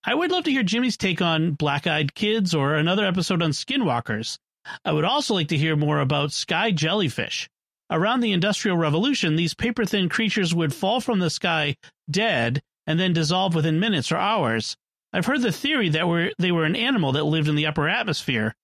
[0.05, 3.51] I would love to hear Jimmy's take on Black Eyed Kids or another episode on
[3.51, 4.39] Skinwalkers.
[4.85, 7.49] I would also like to hear more about sky jellyfish.
[7.91, 11.77] Around the Industrial Revolution, these paper thin creatures would fall from the sky
[12.11, 14.77] dead and then dissolve within minutes or hours.
[15.13, 17.89] I've heard the theory that were, they were an animal that lived in the upper
[17.89, 18.55] atmosphere.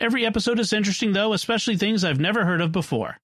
[0.00, 3.18] Every episode is interesting, though, especially things I've never heard of before.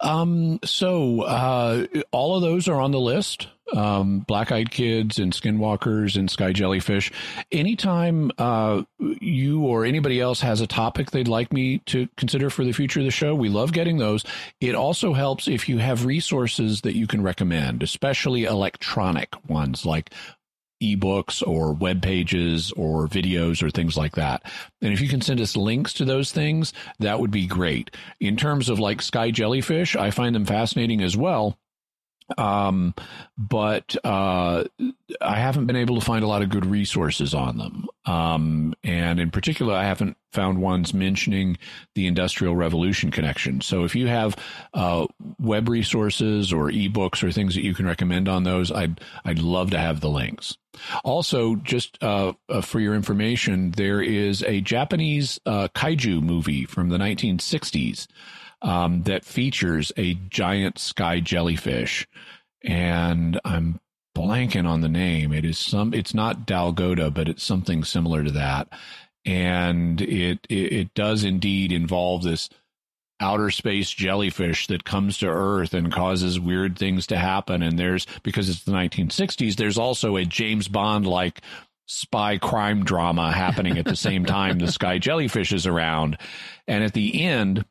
[0.00, 3.48] Um, so uh, all of those are on the list.
[3.72, 7.10] Um, Black Eyed Kids and Skinwalkers and Sky Jellyfish.
[7.50, 12.62] Anytime uh, you or anybody else has a topic they'd like me to consider for
[12.62, 14.22] the future of the show, we love getting those.
[14.60, 20.12] It also helps if you have resources that you can recommend, especially electronic ones like
[20.84, 24.42] ebooks or web pages or videos or things like that.
[24.82, 27.94] And if you can send us links to those things, that would be great.
[28.20, 31.58] In terms of like sky jellyfish, I find them fascinating as well
[32.38, 32.94] um,
[33.36, 34.64] but uh,
[35.20, 37.86] I haven't been able to find a lot of good resources on them.
[38.06, 41.58] Um, and in particular, I haven't found ones mentioning
[41.94, 43.60] the Industrial Revolution connection.
[43.60, 44.36] So if you have
[44.72, 45.06] uh,
[45.38, 49.70] web resources or ebooks or things that you can recommend on those, I'd I'd love
[49.70, 50.56] to have the links.
[51.04, 56.88] Also, just uh, uh for your information, there is a Japanese uh, kaiju movie from
[56.88, 58.06] the 1960s
[58.64, 62.08] um, that features a giant sky jellyfish,
[62.64, 63.78] and I'm
[64.16, 65.32] blanking on the name.
[65.32, 65.92] It is some.
[65.92, 68.68] It's not Dalgota, but it's something similar to that,
[69.24, 72.48] and it it, it does indeed involve this
[73.20, 77.62] outer space jellyfish that comes to Earth and causes weird things to happen.
[77.62, 81.42] And there's because it's the 1960s, there's also a James Bond like
[81.86, 86.16] spy crime drama happening at the same time the sky jellyfish is around.
[86.66, 87.64] And at the end,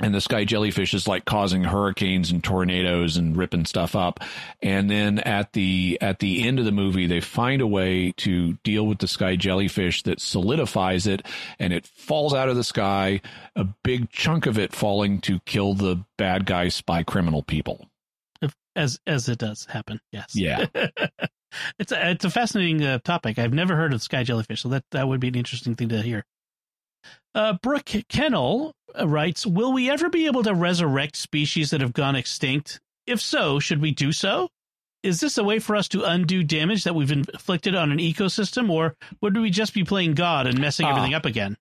[0.00, 4.20] and the sky jellyfish is like causing hurricanes and tornadoes and ripping stuff up.
[4.62, 8.54] And then at the at the end of the movie they find a way to
[8.64, 11.26] deal with the sky jellyfish that solidifies it
[11.58, 13.20] and it falls out of the sky
[13.56, 17.88] a big chunk of it falling to kill the bad guy spy criminal people.
[18.76, 20.34] As as it does happen yes.
[20.34, 20.66] Yeah.
[21.80, 23.36] It's a it's a fascinating uh, topic.
[23.36, 26.00] I've never heard of sky jellyfish so that that would be an interesting thing to
[26.00, 26.24] hear
[27.34, 32.16] uh, Brooke Kennel writes Will we ever be able to resurrect species that have gone
[32.16, 32.80] extinct?
[33.06, 34.48] If so, should we do so?
[35.02, 38.70] Is this a way for us to undo damage that we've inflicted on an ecosystem,
[38.70, 41.56] or would we just be playing God and messing uh, everything up again?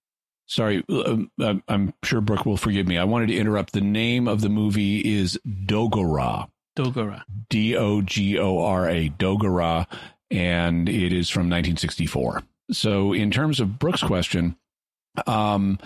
[0.45, 1.31] Sorry, um,
[1.67, 2.97] I'm sure Brooke will forgive me.
[2.97, 3.71] I wanted to interrupt.
[3.71, 6.49] The name of the movie is Dogora.
[6.75, 7.21] Dogora.
[7.49, 9.09] D O G O R A.
[9.09, 9.85] Dogora.
[10.31, 12.43] And it is from 1964.
[12.71, 14.55] So, in terms of Brooke's question,
[15.27, 15.79] um,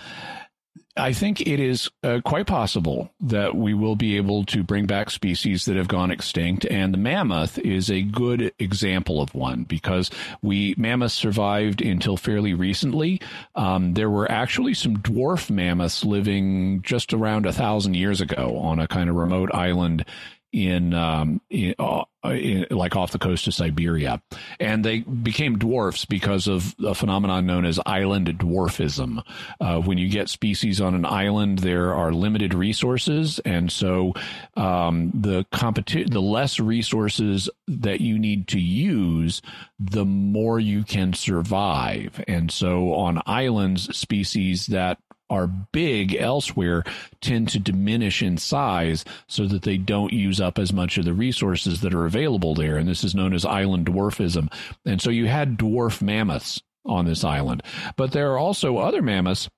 [0.96, 5.10] I think it is uh, quite possible that we will be able to bring back
[5.10, 10.12] species that have gone extinct, and the mammoth is a good example of one because
[10.44, 13.20] we mammoths survived until fairly recently.
[13.56, 18.80] Um, there were actually some dwarf mammoths living just around a thousand years ago on
[18.80, 20.06] a kind of remote island
[20.54, 24.22] in, um, in, uh, in, like off the coast of Siberia,
[24.60, 29.24] and they became dwarfs because of a phenomenon known as island dwarfism.
[29.60, 34.14] Uh, when you get species on an island, there are limited resources, and so
[34.56, 39.42] um, the competi- the less resources that you need to use,
[39.80, 42.24] the more you can survive.
[42.28, 45.00] And so on islands, species that
[45.34, 46.84] are big elsewhere
[47.22, 51.14] tend to diminish in size so that they don't use up as much of the
[51.14, 52.78] resources that are available there.
[52.78, 54.52] And this is known as island dwarfism.
[54.86, 57.64] And so you had dwarf mammoths on this island,
[57.96, 59.50] but there are also other mammoths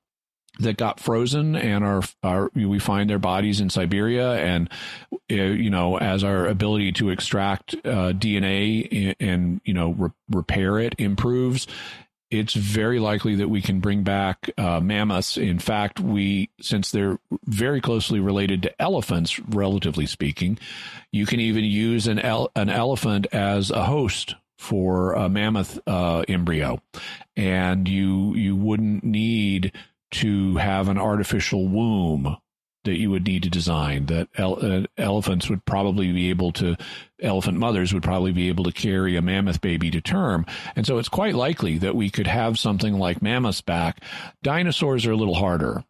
[0.60, 4.70] that got frozen and are, are we find their bodies in Siberia and
[5.30, 8.88] uh, you know as our ability to extract uh, DNA
[9.20, 11.68] and, and you know re- repair it improves
[12.32, 15.38] it's very likely that we can bring back uh, mammoths.
[15.38, 20.58] In fact, we since they're very closely related to elephants, relatively speaking,
[21.12, 26.82] you can even use an an elephant as a host for a mammoth uh, embryo,
[27.36, 29.72] and you you wouldn't need
[30.12, 32.38] to have an artificial womb
[32.86, 36.76] that you would need to design that ele- uh, elephants would probably be able to
[37.22, 40.46] elephant mothers would probably be able to carry a mammoth baby to term.
[40.76, 44.04] And so it's quite likely that we could have something like mammoths back.
[44.44, 45.84] Dinosaurs are a little harder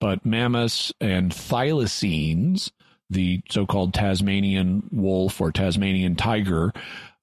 [0.00, 2.70] but mammoths and thylacines
[3.10, 6.72] the so-called tasmanian wolf or tasmanian tiger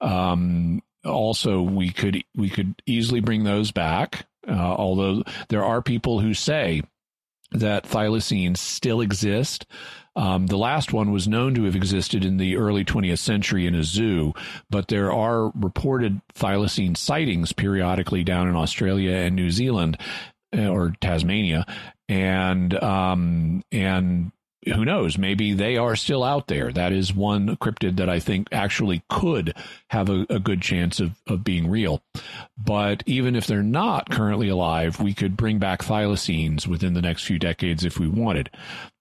[0.00, 4.26] um, also we could we could easily bring those back.
[4.48, 6.82] Uh, although there are people who say
[7.52, 9.66] that thylacines still exist.
[10.16, 13.74] Um, the last one was known to have existed in the early 20th century in
[13.74, 14.32] a zoo,
[14.70, 19.98] but there are reported thylacine sightings periodically down in Australia and New Zealand
[20.56, 21.66] uh, or Tasmania,
[22.08, 24.32] and um, and
[24.66, 25.16] who knows?
[25.16, 26.72] Maybe they are still out there.
[26.72, 29.54] That is one cryptid that I think actually could
[29.90, 32.02] have a, a, good chance of, of being real.
[32.58, 37.24] But even if they're not currently alive, we could bring back thylacines within the next
[37.24, 38.50] few decades if we wanted.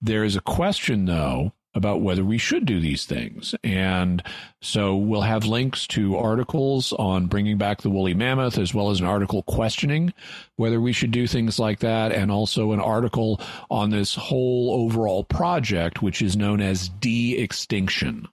[0.02, 3.54] There is a question, though, about whether we should do these things.
[3.64, 4.24] And
[4.62, 9.02] so we'll have links to articles on bringing back the woolly mammoth, as well as
[9.02, 10.14] an article questioning
[10.56, 15.24] whether we should do things like that, and also an article on this whole overall
[15.24, 18.28] project, which is known as de extinction.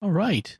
[0.00, 0.56] All right.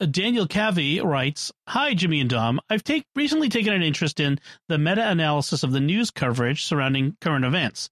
[0.00, 2.60] Uh, Daniel Cavey writes, Hi, Jimmy and Dom.
[2.68, 7.16] I've take, recently taken an interest in the meta analysis of the news coverage surrounding
[7.20, 7.90] current events.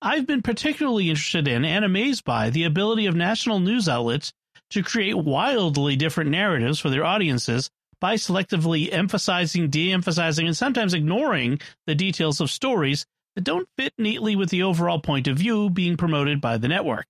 [0.00, 4.32] I've been particularly interested in and amazed by the ability of national news outlets
[4.70, 7.70] to create wildly different narratives for their audiences
[8.00, 13.92] by selectively emphasizing, de emphasizing, and sometimes ignoring the details of stories that don't fit
[13.98, 17.06] neatly with the overall point of view being promoted by the network.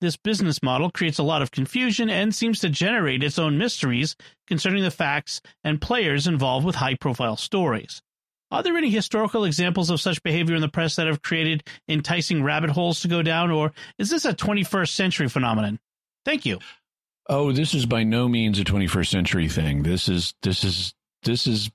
[0.00, 4.14] This business model creates a lot of confusion and seems to generate its own mysteries
[4.46, 8.00] concerning the facts and players involved with high profile stories.
[8.50, 12.42] Are there any historical examples of such behavior in the press that have created enticing
[12.42, 15.78] rabbit holes to go down, or is this a 21st century phenomenon?
[16.24, 16.58] Thank you.
[17.28, 19.82] Oh, this is by no means a 21st century thing.
[19.82, 20.94] This is this is
[21.24, 21.70] this is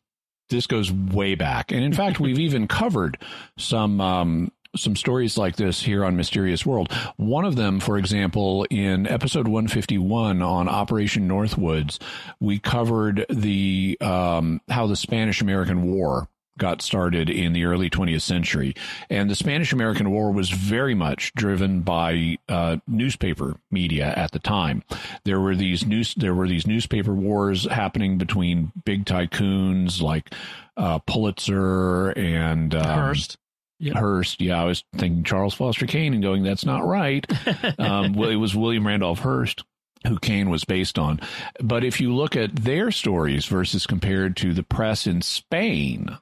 [0.49, 3.19] this goes way back, and in fact, we've even covered
[3.57, 6.91] some um, some stories like this here on Mysterious World.
[7.17, 12.01] One of them, for example, in episode 151 on Operation Northwoods,
[12.39, 18.21] we covered the um, how the Spanish American War got started in the early 20th
[18.21, 18.75] century.
[19.09, 24.39] And the Spanish American War was very much driven by uh, newspaper media at the
[24.39, 24.83] time.
[25.23, 30.33] There were these news there were these newspaper wars happening between big tycoons like
[30.77, 33.37] uh, Pulitzer and um, Hearst.
[33.79, 33.95] Yep.
[33.95, 37.25] Hearst, yeah, I was thinking Charles Foster Kane and going, that's not right.
[37.79, 39.63] um, well, it was William Randolph Hearst
[40.07, 41.19] who Kane was based on.
[41.61, 46.17] But if you look at their stories versus compared to the press in Spain,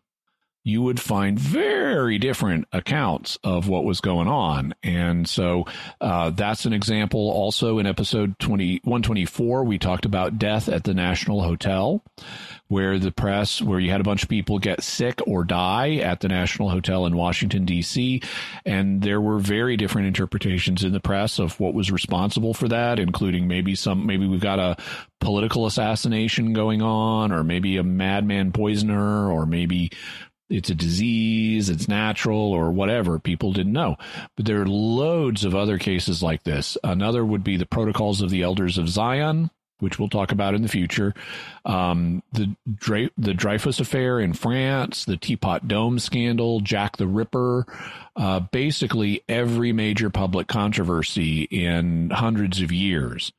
[0.64, 4.76] you would find very different accounts of what was going on.
[4.84, 5.66] And so
[6.00, 7.32] uh, that's an example.
[7.32, 12.04] Also, in episode 20, 124, we talked about death at the National Hotel,
[12.68, 16.20] where the press, where you had a bunch of people get sick or die at
[16.20, 18.22] the National Hotel in Washington, D.C.
[18.64, 23.00] And there were very different interpretations in the press of what was responsible for that,
[23.00, 24.78] including maybe some, maybe we've got a
[25.20, 29.92] political assassination going on, or maybe a madman poisoner, or maybe
[30.52, 33.18] it's a disease, it's natural, or whatever.
[33.20, 33.98] People didn't know.
[34.36, 36.78] But there are loads of other cases like this.
[36.84, 39.50] Another would be the protocols of the elders of Zion,
[39.80, 41.14] which we'll talk about in the future.
[41.66, 47.66] Um, the Dre- the Dreyfus affair in France, the Teapot Dome scandal, Jack the Ripper.
[48.16, 53.32] Uh, basically, every major public controversy in hundreds of years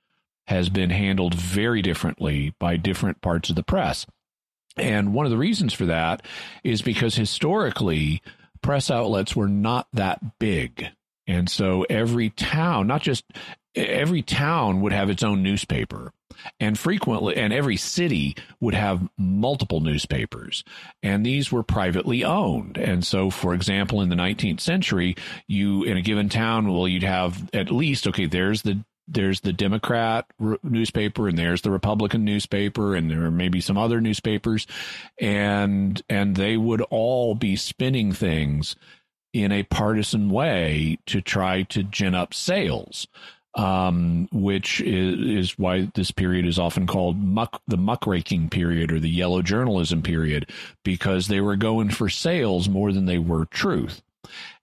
[0.46, 4.06] has been handled very differently by different parts of the press.
[4.76, 6.22] And one of the reasons for that
[6.64, 8.22] is because historically,
[8.62, 10.86] press outlets were not that big.
[11.26, 13.24] And so every town, not just
[13.74, 16.12] every town would have its own newspaper.
[16.58, 20.64] And frequently and every city would have multiple newspapers.
[21.02, 22.78] And these were privately owned.
[22.78, 25.14] And so for example in the 19th century
[25.46, 29.52] you in a given town well you'd have at least okay there's the there's the
[29.52, 30.26] Democrat
[30.62, 34.66] newspaper and there's the Republican newspaper and there are maybe some other newspapers
[35.18, 38.76] and and they would all be spinning things
[39.32, 43.06] in a partisan way to try to gin up sales
[43.54, 48.98] um, which is, is why this period is often called muck, the muckraking period or
[48.98, 50.50] the yellow journalism period,
[50.84, 54.02] because they were going for sales more than they were truth.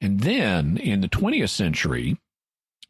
[0.01, 2.17] And then in the 20th century,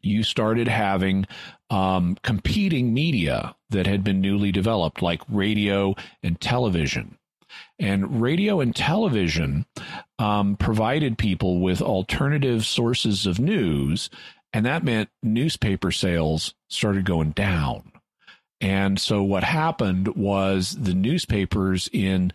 [0.02, 1.26] you started having
[1.70, 7.16] um, competing media that had been newly developed, like radio and television.
[7.78, 9.66] And radio and television
[10.18, 14.10] um, provided people with alternative sources of news,
[14.52, 17.92] and that meant newspaper sales started going down.
[18.60, 22.32] And so what happened was the newspapers in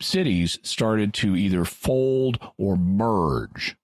[0.00, 3.76] cities started to either fold or merge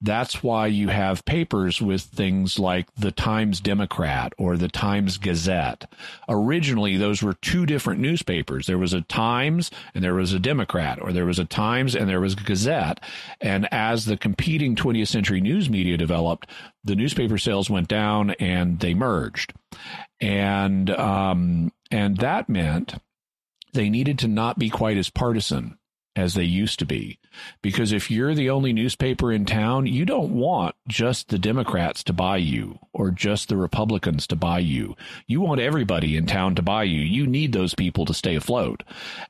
[0.00, 5.92] That's why you have papers with things like the Times Democrat or the Times Gazette.
[6.28, 8.66] Originally, those were two different newspapers.
[8.66, 12.08] There was a Times and there was a Democrat, or there was a Times and
[12.08, 13.00] there was a Gazette.
[13.40, 16.48] And as the competing 20th century news media developed,
[16.84, 19.52] the newspaper sales went down and they merged.
[20.20, 22.94] And, um, and that meant
[23.72, 25.76] they needed to not be quite as partisan
[26.16, 27.18] as they used to be.
[27.62, 32.12] Because if you're the only newspaper in town, you don't want just the Democrats to
[32.12, 34.96] buy you or just the Republicans to buy you.
[35.26, 37.00] You want everybody in town to buy you.
[37.00, 38.82] You need those people to stay afloat.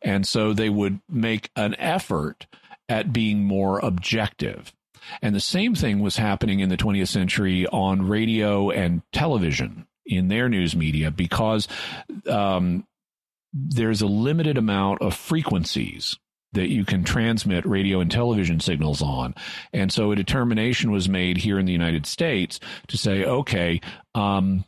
[0.02, 2.46] And so they would make an effort
[2.88, 4.72] at being more objective.
[5.22, 10.28] And the same thing was happening in the 20th century on radio and television in
[10.28, 11.68] their news media because
[12.26, 12.86] um,
[13.52, 16.18] there's a limited amount of frequencies
[16.52, 19.34] that you can transmit radio and television signals on.
[19.72, 23.80] And so a determination was made here in the United States to say, okay,
[24.14, 24.64] um,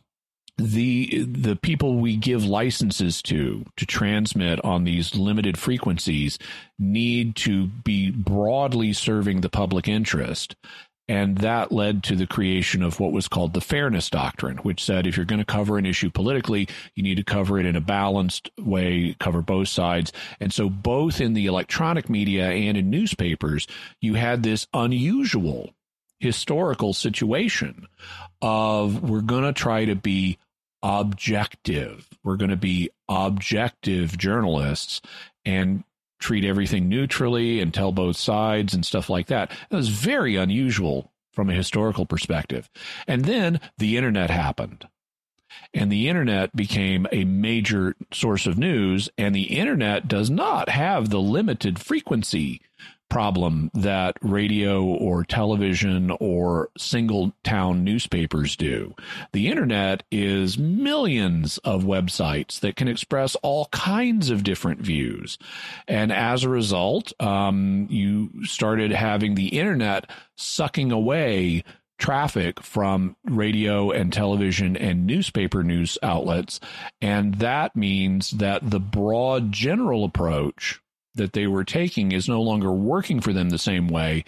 [0.57, 6.37] the the people we give licenses to to transmit on these limited frequencies
[6.77, 10.55] need to be broadly serving the public interest
[11.07, 15.05] and that led to the creation of what was called the fairness doctrine, which said
[15.05, 17.81] if you're going to cover an issue politically, you need to cover it in a
[17.81, 20.13] balanced way, cover both sides.
[20.39, 23.67] And so, both in the electronic media and in newspapers,
[23.99, 25.73] you had this unusual
[26.19, 27.87] historical situation
[28.41, 30.37] of we're going to try to be
[30.83, 32.07] objective.
[32.23, 35.01] We're going to be objective journalists
[35.45, 35.83] and
[36.21, 39.51] treat everything neutrally and tell both sides and stuff like that.
[39.69, 42.69] It was very unusual from a historical perspective.
[43.07, 44.87] And then the internet happened.
[45.73, 49.09] And the internet became a major source of news.
[49.17, 52.61] And the internet does not have the limited frequency
[53.11, 58.95] problem that radio or television or single town newspapers do.
[59.33, 65.37] The internet is millions of websites that can express all kinds of different views.
[65.89, 71.65] And as a result, um, you started having the internet sucking away
[71.99, 76.61] traffic from radio and television and newspaper news outlets.
[77.01, 80.81] And that means that the broad general approach
[81.15, 84.23] that they were taking is no longer working for them the same way.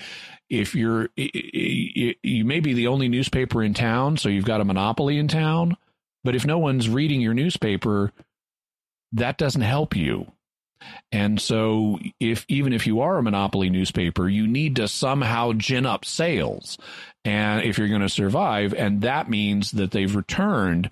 [0.50, 5.18] If you're, you may be the only newspaper in town, so you've got a monopoly
[5.18, 5.78] in town,
[6.24, 8.12] but if no one's reading your newspaper,
[9.14, 10.32] that doesn't help you.
[11.12, 15.86] And so, if even if you are a monopoly newspaper, you need to somehow gin
[15.86, 16.78] up sales,
[17.24, 20.90] and if you're going to survive, and that means that they've returned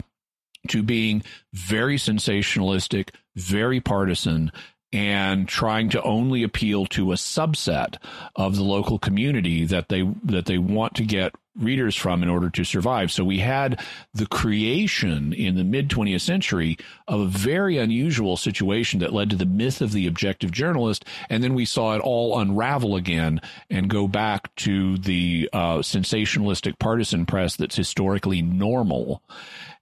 [0.69, 1.23] to being
[1.53, 4.51] very sensationalistic, very partisan,
[4.93, 7.95] and trying to only appeal to a subset
[8.35, 12.49] of the local community that they that they want to get readers from in order
[12.49, 13.11] to survive.
[13.11, 13.83] So we had
[14.13, 16.77] the creation in the mid 20th century
[17.07, 21.05] of a very unusual situation that led to the myth of the objective journalist.
[21.29, 26.79] And then we saw it all unravel again and go back to the uh, sensationalistic
[26.79, 29.21] partisan press that's historically normal.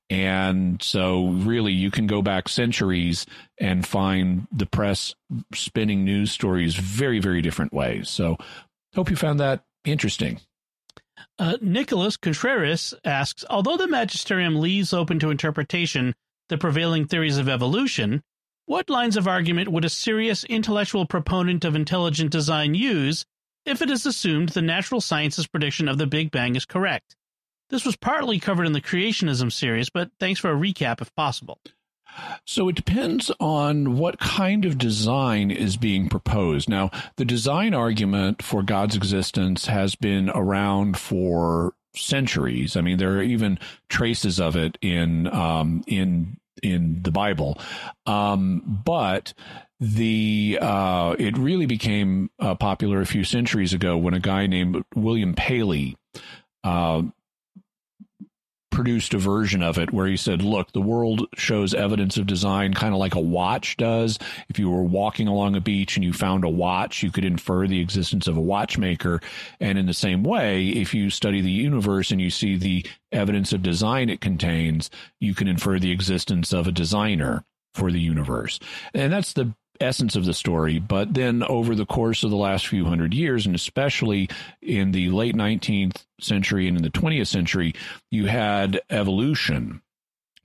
[0.09, 3.27] And so, really, you can go back centuries
[3.59, 5.13] and find the press
[5.53, 8.09] spinning news stories very, very different ways.
[8.09, 8.37] So,
[8.95, 10.39] hope you found that interesting.
[11.37, 16.15] Uh, Nicholas Contreras asks Although the magisterium leaves open to interpretation
[16.49, 18.23] the prevailing theories of evolution,
[18.65, 23.25] what lines of argument would a serious intellectual proponent of intelligent design use
[23.65, 27.15] if it is assumed the natural sciences prediction of the Big Bang is correct?
[27.69, 31.59] This was partly covered in the creationism series, but thanks for a recap if possible.
[32.45, 36.67] So it depends on what kind of design is being proposed.
[36.67, 42.75] Now, the design argument for God's existence has been around for centuries.
[42.75, 43.59] I mean, there are even
[43.89, 47.59] traces of it in um, in in the Bible,
[48.05, 49.33] um, but
[49.79, 54.83] the uh, it really became uh, popular a few centuries ago when a guy named
[54.95, 55.95] William Paley
[56.63, 57.03] uh,
[58.79, 62.73] produced a version of it where he said, look, the world shows evidence of design
[62.73, 64.17] kind of like a watch does.
[64.47, 67.67] If you were walking along a beach and you found a watch, you could infer
[67.67, 69.19] the existence of a watchmaker.
[69.59, 73.51] And in the same way, if you study the universe and you see the evidence
[73.51, 78.61] of design it contains, you can infer the existence of a designer for the universe.
[78.93, 80.79] And that's the essence of the story.
[80.79, 84.29] But then over the course of the last few hundred years, and especially
[84.61, 87.73] in the late 19th century and in the 20th century,
[88.11, 89.81] you had evolution,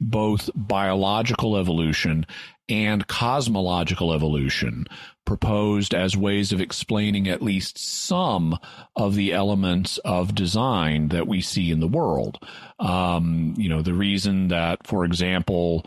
[0.00, 2.26] both biological evolution
[2.68, 4.86] and cosmological evolution
[5.26, 8.58] proposed as ways of explaining at least some
[8.96, 12.38] of the elements of design that we see in the world.
[12.78, 15.86] Um, you know, the reason that, for example,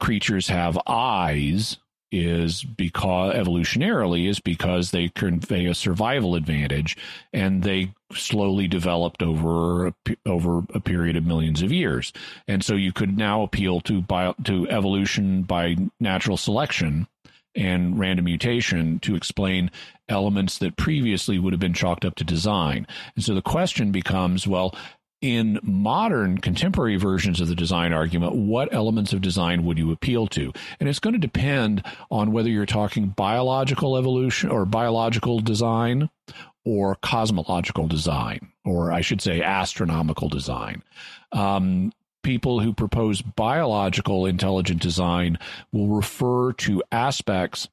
[0.00, 1.78] creatures have eyes
[2.12, 6.96] is because evolutionarily is because they convey a survival advantage
[7.32, 9.92] and they slowly developed over
[10.24, 12.12] over a period of millions of years.
[12.46, 17.08] And so you could now appeal to bio, to evolution by natural selection
[17.56, 19.70] and random mutation to explain
[20.08, 22.86] elements that previously would have been chalked up to design.
[23.16, 24.74] And so the question becomes well
[25.20, 30.26] in modern contemporary versions of the design argument, what elements of design would you appeal
[30.28, 30.52] to?
[30.78, 36.10] And it's going to depend on whether you're talking biological evolution or biological design
[36.64, 40.82] or cosmological design, or I should say astronomical design.
[41.32, 41.92] Um,
[42.22, 45.38] people who propose biological intelligent design
[45.72, 47.68] will refer to aspects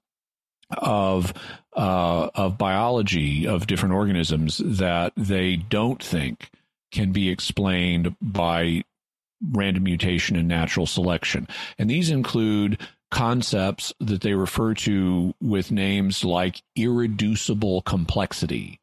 [0.70, 1.34] of
[1.76, 6.52] uh, of biology of different organisms that they don't think
[6.94, 8.84] can be explained by
[9.52, 11.48] random mutation and natural selection.
[11.78, 12.80] And these include
[13.12, 18.80] concepts that they refer to with names like irreducible complexity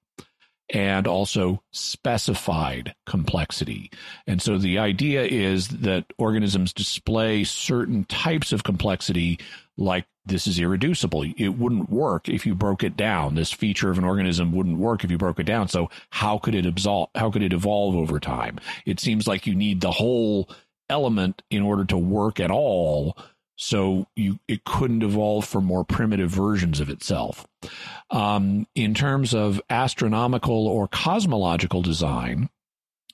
[0.72, 3.90] and also specified complexity.
[4.26, 9.40] And so the idea is that organisms display certain types of complexity
[9.76, 11.24] like this is irreducible.
[11.36, 13.34] It wouldn't work if you broke it down.
[13.34, 15.68] This feature of an organism wouldn't work if you broke it down.
[15.68, 18.58] So how could it absolve, how could it evolve over time?
[18.86, 20.48] It seems like you need the whole
[20.88, 23.18] element in order to work at all.
[23.56, 27.46] So you it couldn't evolve from more primitive versions of itself.
[28.10, 32.48] Um, in terms of astronomical or cosmological design,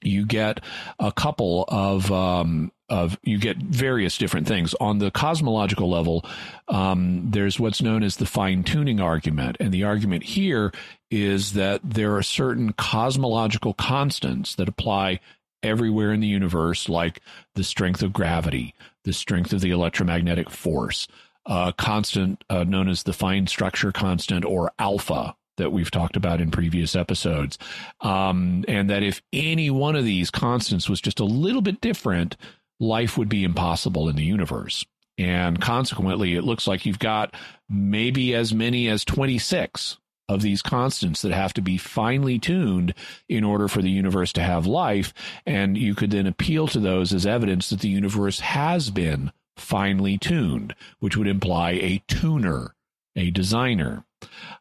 [0.02, 0.60] you get
[0.98, 6.24] a couple of um, of you get various different things on the cosmological level.
[6.68, 10.72] Um, there's what's known as the fine tuning argument, and the argument here
[11.10, 15.20] is that there are certain cosmological constants that apply
[15.62, 17.20] everywhere in the universe, like
[17.54, 18.74] the strength of gravity,
[19.04, 21.08] the strength of the electromagnetic force,
[21.46, 26.40] a constant uh, known as the fine structure constant or alpha that we've talked about
[26.40, 27.58] in previous episodes.
[28.00, 32.36] Um, and that if any one of these constants was just a little bit different,
[32.80, 34.84] life would be impossible in the universe.
[35.18, 37.34] And consequently, it looks like you've got
[37.68, 39.98] maybe as many as 26
[40.28, 42.92] of these constants that have to be finely tuned
[43.28, 45.14] in order for the universe to have life.
[45.46, 50.18] And you could then appeal to those as evidence that the universe has been finely
[50.18, 52.74] tuned, which would imply a tuner,
[53.14, 54.04] a designer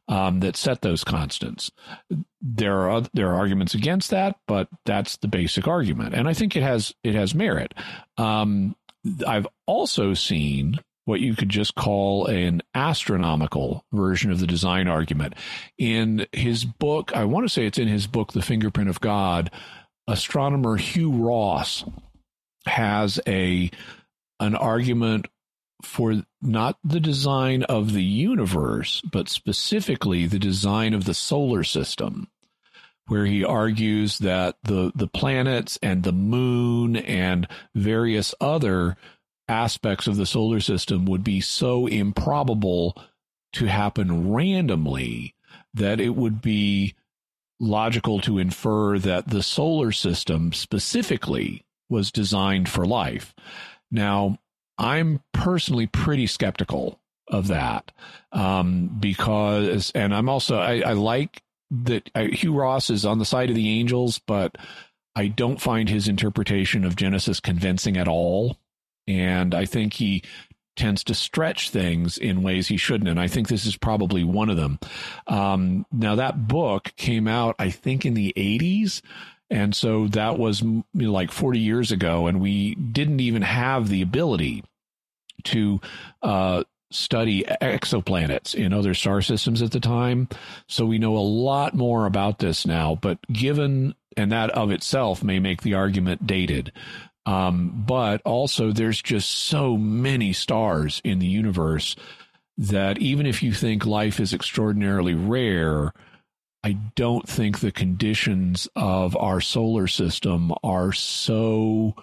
[0.07, 1.71] um, that set those constants.
[2.41, 6.55] There are there are arguments against that, but that's the basic argument, and I think
[6.55, 7.73] it has it has merit.
[8.17, 8.75] Um,
[9.25, 15.35] I've also seen what you could just call an astronomical version of the design argument.
[15.77, 19.51] In his book, I want to say it's in his book, The Fingerprint of God,
[20.07, 21.83] astronomer Hugh Ross
[22.65, 23.69] has a
[24.39, 25.27] an argument
[25.83, 32.27] for not the design of the universe, but specifically the design of the solar system,
[33.07, 38.97] where he argues that the, the planets and the moon and various other
[39.47, 42.97] aspects of the solar system would be so improbable
[43.53, 45.35] to happen randomly
[45.73, 46.95] that it would be
[47.59, 53.33] logical to infer that the solar system specifically was designed for life.
[53.91, 54.39] Now,
[54.77, 57.91] I'm personally pretty skeptical of that
[58.31, 63.25] um, because, and I'm also, I, I like that I, Hugh Ross is on the
[63.25, 64.57] side of the angels, but
[65.15, 68.57] I don't find his interpretation of Genesis convincing at all.
[69.07, 70.23] And I think he
[70.75, 73.09] tends to stretch things in ways he shouldn't.
[73.09, 74.79] And I think this is probably one of them.
[75.27, 79.01] Um, now, that book came out, I think, in the 80s.
[79.49, 84.63] And so that was like 40 years ago, and we didn't even have the ability
[85.45, 85.79] to
[86.23, 90.27] uh, study exoplanets in other star systems at the time.
[90.67, 95.23] So we know a lot more about this now, but given, and that of itself
[95.23, 96.71] may make the argument dated.
[97.27, 101.95] Um, but also, there's just so many stars in the universe
[102.57, 105.91] that even if you think life is extraordinarily rare,
[106.65, 111.93] I don't think the conditions of our solar system are so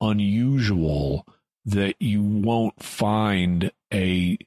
[0.00, 1.24] unusual
[1.64, 4.38] that you won't find a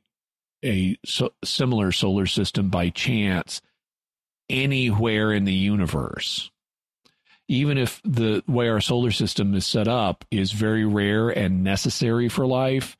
[0.65, 3.61] a so, similar solar system by chance
[4.49, 6.51] anywhere in the universe.
[7.47, 12.27] Even if the way our solar system is set up is very rare and necessary
[12.27, 12.97] for life,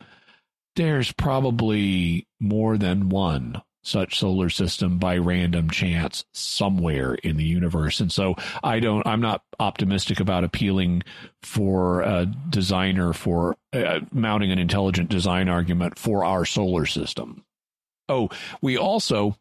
[0.78, 8.00] there's probably more than one such solar system by random chance somewhere in the universe.
[8.00, 11.04] And so I don't, I'm not optimistic about appealing
[11.42, 17.44] for a designer for uh, mounting an intelligent design argument for our solar system.
[18.08, 18.30] Oh,
[18.62, 19.36] we also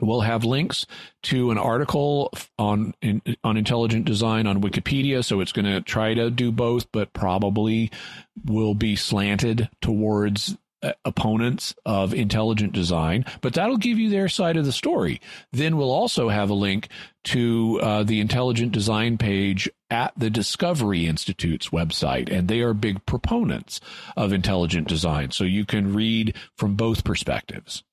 [0.00, 0.86] will have links
[1.22, 5.24] to an article on in, on intelligent design on Wikipedia.
[5.24, 7.90] So it's going to try to do both, but probably
[8.44, 10.56] will be slanted towards
[11.04, 15.20] opponents of intelligent design, but that'll give you their side of the story.
[15.52, 16.88] Then we'll also have a link
[17.24, 23.04] to uh, the intelligent design page at the Discovery Institute's website, and they are big
[23.06, 23.80] proponents
[24.16, 25.30] of intelligent design.
[25.30, 27.84] So you can read from both perspectives.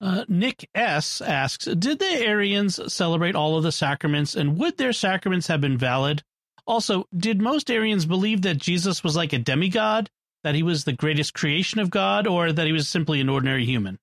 [0.00, 4.94] Uh, Nick S asks, did the Arians celebrate all of the sacraments, and would their
[4.94, 6.22] sacraments have been valid?
[6.66, 10.08] Also, did most Arians believe that Jesus was like a demigod?
[10.44, 13.64] That he was the greatest creation of God or that he was simply an ordinary
[13.64, 13.98] human?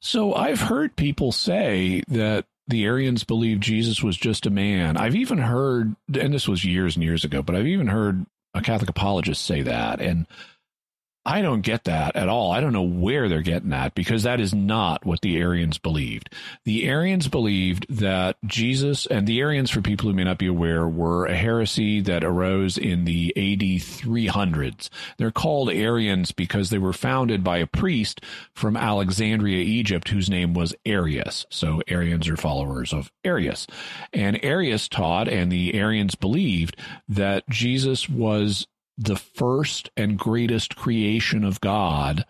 [0.00, 4.96] So I've heard people say that the Arians believed Jesus was just a man.
[4.96, 8.24] I've even heard, and this was years and years ago, but I've even heard
[8.54, 10.00] a Catholic apologist say that.
[10.00, 10.26] And
[11.24, 12.50] I don't get that at all.
[12.50, 16.34] I don't know where they're getting that because that is not what the Arians believed.
[16.64, 20.88] The Arians believed that Jesus and the Arians, for people who may not be aware,
[20.88, 24.88] were a heresy that arose in the AD 300s.
[25.16, 28.20] They're called Arians because they were founded by a priest
[28.54, 31.46] from Alexandria, Egypt, whose name was Arius.
[31.50, 33.68] So Arians are followers of Arius.
[34.12, 36.76] And Arius taught, and the Arians believed,
[37.08, 38.66] that Jesus was
[39.02, 42.24] the first and greatest creation of God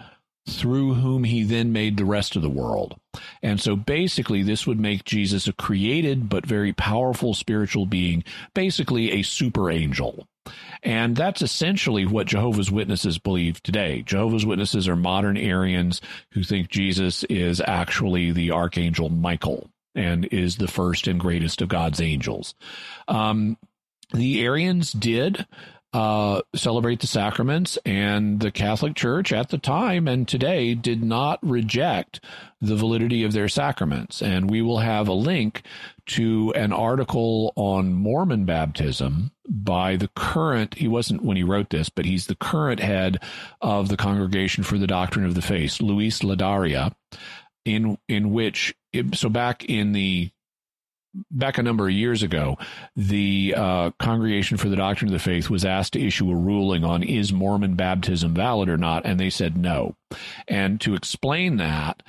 [0.48, 2.96] through whom he then made the rest of the world.
[3.42, 9.12] And so basically, this would make Jesus a created but very powerful spiritual being, basically
[9.12, 10.26] a super angel.
[10.82, 14.02] And that's essentially what Jehovah's Witnesses believe today.
[14.02, 16.00] Jehovah's Witnesses are modern Arians
[16.32, 21.68] who think Jesus is actually the Archangel Michael and is the first and greatest of
[21.68, 22.56] God's angels.
[23.06, 23.56] Um,
[24.12, 25.46] the Arians did
[25.92, 31.38] uh, celebrate the sacraments, and the Catholic Church at the time and today did not
[31.42, 32.20] reject
[32.60, 34.22] the validity of their sacraments.
[34.22, 35.62] And we will have a link
[36.06, 41.88] to an article on Mormon baptism by the current, he wasn't when he wrote this,
[41.88, 43.22] but he's the current head
[43.60, 46.94] of the Congregation for the Doctrine of the Faith, Luis Ladaria,
[47.64, 48.74] in, in which,
[49.12, 50.30] so back in the
[51.30, 52.58] back a number of years ago,
[52.96, 56.84] the uh, Congregation for the Doctrine of the Faith was asked to issue a ruling
[56.84, 59.94] on is Mormon baptism valid or not, and they said no.
[60.48, 62.02] And to explain that,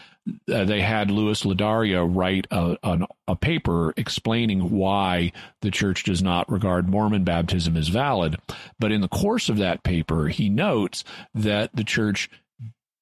[0.51, 6.23] uh, they had Louis Ladaria write a, a, a, paper explaining why the church does
[6.23, 8.37] not regard Mormon baptism as valid.
[8.79, 12.29] But in the course of that paper, he notes that the church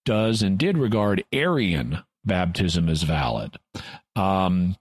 [0.03, 3.57] does and did regard Arian baptism as valid.
[4.15, 4.75] Um,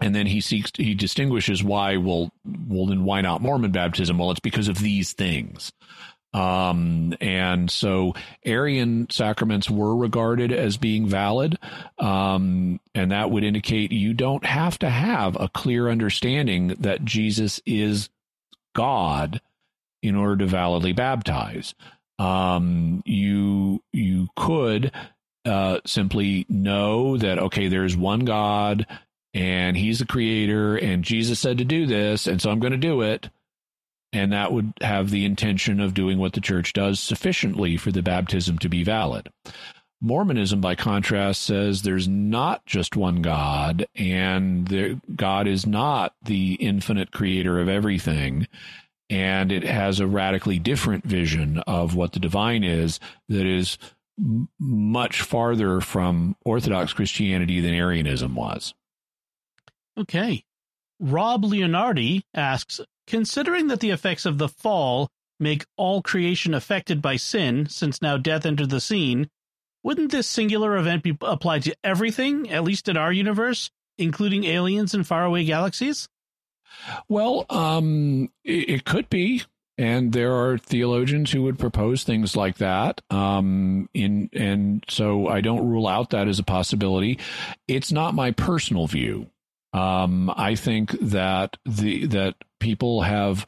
[0.00, 2.30] and then he seeks he distinguishes why well
[2.68, 4.18] well then why not Mormon baptism?
[4.18, 5.72] Well, it's because of these things.
[6.36, 11.58] Um, and so Arian sacraments were regarded as being valid.
[11.98, 17.60] Um, and that would indicate you don't have to have a clear understanding that Jesus
[17.64, 18.10] is
[18.74, 19.40] God
[20.02, 21.74] in order to validly baptize.
[22.18, 24.92] Um, you, you could,
[25.46, 28.86] uh, simply know that, okay, there's one God
[29.36, 32.78] and he's the creator and Jesus said to do this and so I'm going to
[32.78, 33.28] do it
[34.12, 38.02] and that would have the intention of doing what the church does sufficiently for the
[38.02, 39.28] baptism to be valid.
[40.00, 46.54] Mormonism, by contrast, says there's not just one God, and there, God is not the
[46.54, 48.46] infinite creator of everything.
[49.08, 53.78] And it has a radically different vision of what the divine is that is
[54.58, 58.74] much farther from Orthodox Christianity than Arianism was.
[59.98, 60.44] Okay.
[61.00, 67.16] Rob Leonardi asks Considering that the effects of the fall make all creation affected by
[67.16, 69.28] sin, since now death entered the scene,
[69.84, 74.94] wouldn't this singular event be applied to everything, at least in our universe, including aliens
[74.94, 76.08] and faraway galaxies?
[77.08, 79.44] Well, um, it, could be
[79.78, 85.40] and there are theologians who would propose things like that um, in and so i
[85.40, 87.18] don't rule out that as a possibility
[87.68, 89.28] it's not my personal view
[89.76, 93.46] um, I think that the that people have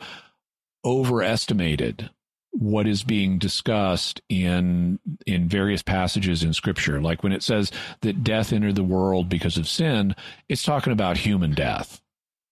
[0.85, 2.11] overestimated
[2.51, 7.71] what is being discussed in in various passages in scripture like when it says
[8.01, 10.15] that death entered the world because of sin
[10.49, 12.01] it's talking about human death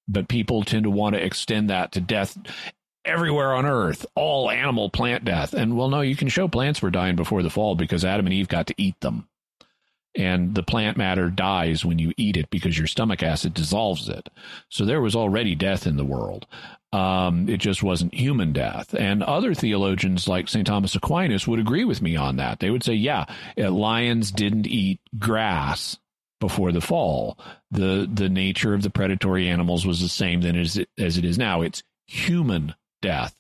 [0.07, 2.37] but people tend to want to extend that to death
[3.07, 5.55] everywhere on earth, all animal plant death.
[5.55, 8.35] And well, no, you can show plants were dying before the fall because Adam and
[8.35, 9.29] Eve got to eat them.
[10.17, 14.29] And the plant matter dies when you eat it because your stomach acid dissolves it.
[14.71, 16.47] So there was already death in the world.
[16.93, 18.95] Um, it just wasn't human death.
[18.95, 20.67] And other theologians like St.
[20.67, 22.61] Thomas Aquinas would agree with me on that.
[22.61, 25.99] They would say, yeah, lions didn't eat grass
[26.41, 27.39] before the fall.
[27.71, 31.25] The the nature of the predatory animals was the same then as it, as it
[31.25, 31.63] is now.
[31.63, 33.35] It's human death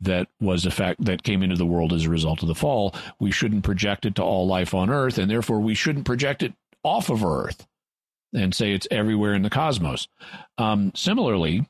[0.00, 2.94] that was a fact that came into the world as a result of the fall.
[3.18, 6.54] We shouldn't project it to all life on Earth, and therefore we shouldn't project it
[6.82, 7.66] off of Earth
[8.34, 10.08] and say it's everywhere in the cosmos.
[10.58, 11.66] Um, similarly,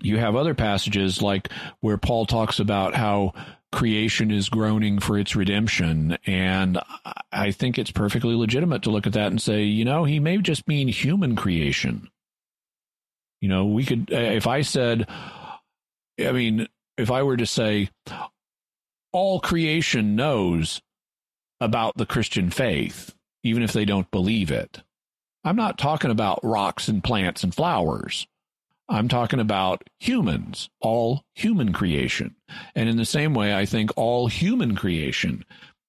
[0.00, 1.50] you have other passages like
[1.80, 3.34] where Paul talks about how
[3.72, 6.16] creation is groaning for its redemption.
[6.26, 6.80] And
[7.30, 10.38] I think it's perfectly legitimate to look at that and say, you know, he may
[10.38, 12.08] just mean human creation.
[13.40, 15.06] You know, we could, if I said,
[16.18, 16.68] I mean,
[16.98, 17.90] if I were to say,
[19.12, 20.82] all creation knows
[21.60, 24.82] about the Christian faith, even if they don't believe it,
[25.44, 28.26] I'm not talking about rocks and plants and flowers.
[28.88, 32.36] I'm talking about humans, all human creation.
[32.74, 35.44] And in the same way, I think all human creation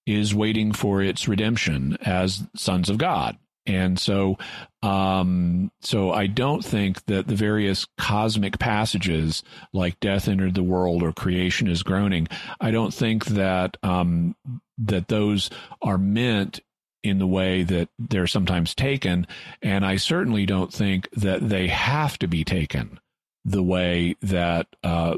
[0.05, 3.37] is waiting for its redemption as sons of God.
[3.69, 4.39] And so,
[4.81, 9.43] um, so I don't think that the various cosmic passages
[9.73, 12.27] like death entered the world or creation is groaning,
[12.59, 14.35] I don't think that, um,
[14.79, 15.51] that those
[15.83, 16.61] are meant
[17.03, 19.27] in the way that they're sometimes taken.
[19.61, 22.99] And I certainly don't think that they have to be taken
[23.45, 25.17] the way that uh,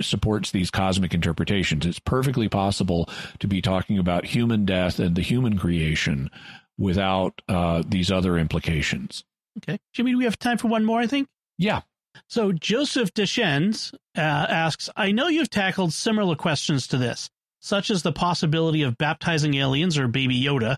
[0.00, 1.86] supports these cosmic interpretations.
[1.86, 3.08] It's perfectly possible
[3.38, 6.30] to be talking about human death and the human creation
[6.78, 9.24] without uh, these other implications.
[9.58, 9.78] Okay.
[9.92, 11.28] Jimmy, do we have time for one more, I think?
[11.58, 11.82] Yeah.
[12.28, 17.28] So Joseph Deschens uh, asks I know you've tackled similar questions to this,
[17.60, 20.76] such as the possibility of baptizing aliens or Baby Yoda,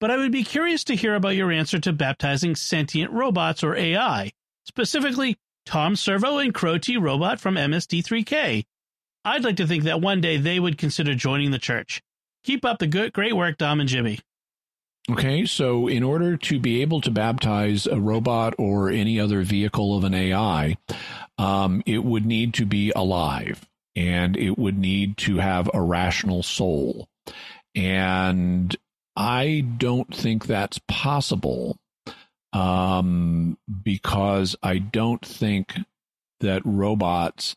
[0.00, 3.74] but I would be curious to hear about your answer to baptizing sentient robots or
[3.74, 4.32] AI,
[4.64, 5.36] specifically
[5.66, 8.64] Tom Servo and Crow T Robot from MST3K.
[9.24, 12.00] I'd like to think that one day they would consider joining the church.
[12.44, 14.20] Keep up the good, great work, Dom and Jimmy.
[15.10, 19.96] Okay, so in order to be able to baptize a robot or any other vehicle
[19.96, 20.76] of an AI,
[21.38, 26.42] um, it would need to be alive and it would need to have a rational
[26.42, 27.08] soul.
[27.74, 28.76] And
[29.16, 31.78] I don't think that's possible
[32.52, 35.74] um, because I don't think
[36.40, 37.56] that robots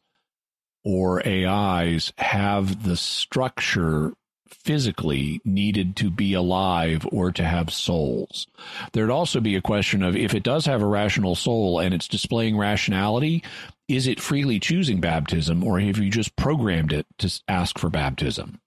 [0.83, 4.13] or AIs have the structure
[4.53, 8.47] physically needed to be alive or to have souls.
[8.93, 12.07] There'd also be a question of if it does have a rational soul and it's
[12.07, 13.43] displaying rationality,
[13.87, 18.59] is it freely choosing baptism or have you just programmed it to ask for baptism?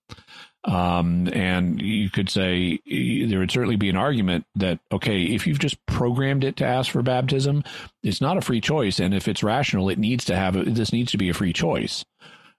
[0.64, 5.58] Um, and you could say there would certainly be an argument that, okay, if you've
[5.58, 7.64] just programmed it to ask for baptism,
[8.02, 8.98] it's not a free choice.
[8.98, 11.52] And if it's rational, it needs to have, a, this needs to be a free
[11.52, 12.04] choice.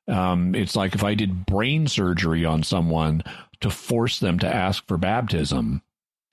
[0.07, 3.23] Um, it's like if I did brain surgery on someone
[3.61, 5.81] to force them to ask for baptism,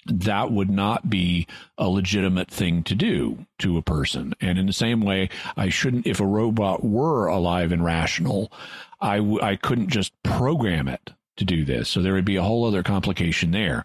[0.07, 1.47] that would not be
[1.79, 4.35] a legitimate thing to do to a person.
[4.41, 8.53] And in the same way, I shouldn't, if a robot were alive and rational,
[9.01, 11.89] I w- I couldn't just program it to do this.
[11.89, 13.85] So there would be a whole other complication there.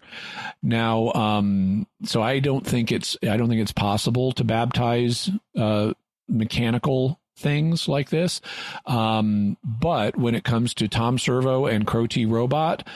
[0.62, 5.94] Now, um, so I don't think it's, I don't think it's possible to baptize, uh,
[6.28, 8.40] mechanical things like this.
[8.86, 12.86] Um, but when it comes to Tom Servo and Crow T Robot,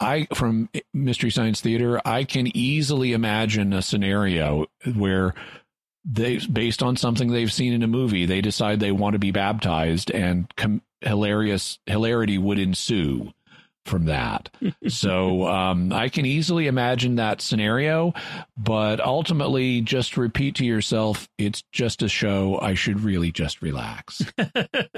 [0.00, 5.34] I from Mystery Science Theater, I can easily imagine a scenario where
[6.04, 9.32] they, based on something they've seen in a movie, they decide they want to be
[9.32, 13.32] baptized, and com- hilarious hilarity would ensue
[13.88, 14.50] from that.
[14.88, 18.14] so um, I can easily imagine that scenario,
[18.56, 22.58] but ultimately, just repeat to yourself, it's just a show.
[22.60, 24.22] I should really just relax.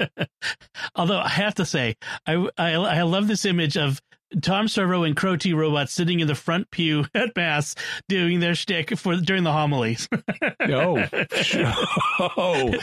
[0.95, 4.01] Although I have to say, I, I, I love this image of
[4.41, 7.75] Tom Servo and Crow T Robot sitting in the front pew at Mass
[8.07, 10.07] doing their shtick for during the homilies.
[10.61, 11.03] oh,
[12.37, 12.73] oh,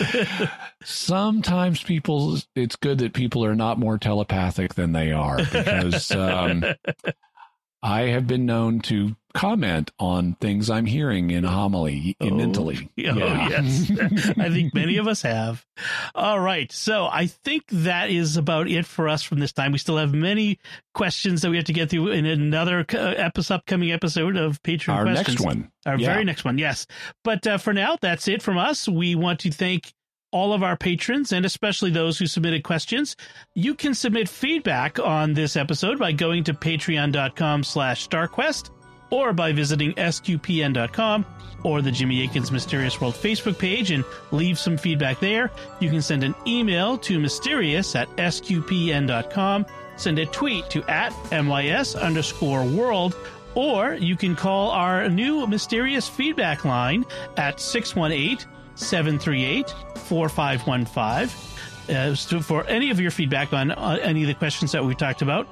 [0.83, 6.65] sometimes people, it's good that people are not more telepathic than they are because um,
[7.83, 12.91] I have been known to comment on things I'm hearing in a homily oh, mentally.
[12.99, 13.49] Oh, yeah.
[13.49, 13.91] yes.
[14.39, 15.65] I think many of us have.
[16.15, 16.71] All right.
[16.73, 19.73] So I think that is about it for us from this time.
[19.73, 20.59] We still have many
[20.95, 25.05] questions that we have to get through in another episode, upcoming episode of Patreon Our
[25.05, 25.29] questions.
[25.29, 25.71] next one.
[25.87, 26.13] Our yeah.
[26.13, 26.59] very next one.
[26.59, 26.87] Yes.
[27.23, 28.89] But uh, for now, that's it from us.
[28.89, 29.93] We want to thank
[30.31, 33.17] all of our patrons and especially those who submitted questions.
[33.55, 38.71] You can submit feedback on this episode by going to patreon.com slash starquest
[39.11, 41.25] or by visiting sqpn.com
[41.65, 45.51] or the Jimmy Akins Mysterious World Facebook page and leave some feedback there.
[45.81, 49.67] You can send an email to mysterious at sqpn.com,
[49.97, 53.17] send a tweet to at mys underscore world,
[53.55, 57.05] or you can call our new mysterious feedback line
[57.37, 58.47] at 618
[58.79, 61.29] 738 4515.
[61.89, 65.23] Uh, for any of your feedback on uh, any of the questions that we talked
[65.23, 65.49] about,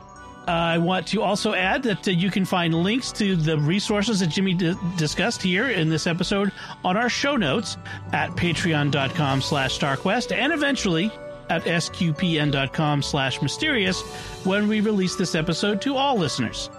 [0.46, 4.28] I want to also add that uh, you can find links to the resources that
[4.28, 6.52] Jimmy d- discussed here in this episode
[6.84, 7.76] on our show notes
[8.12, 11.10] at patreon.com slash starquest and eventually
[11.48, 14.00] at sqpn.com slash mysterious
[14.44, 16.70] when we release this episode to all listeners.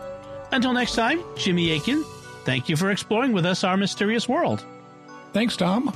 [0.52, 2.04] Until next time, Jimmy Akin,
[2.46, 4.66] thank you for exploring with us our mysterious world.
[5.34, 5.94] Thanks, Dom.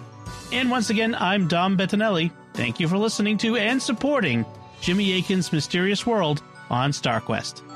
[0.52, 2.32] And once again, I'm Dom Bettinelli.
[2.54, 4.46] Thank you for listening to and supporting
[4.82, 7.71] Jimmy Akin's Mysterious World on StarQuest.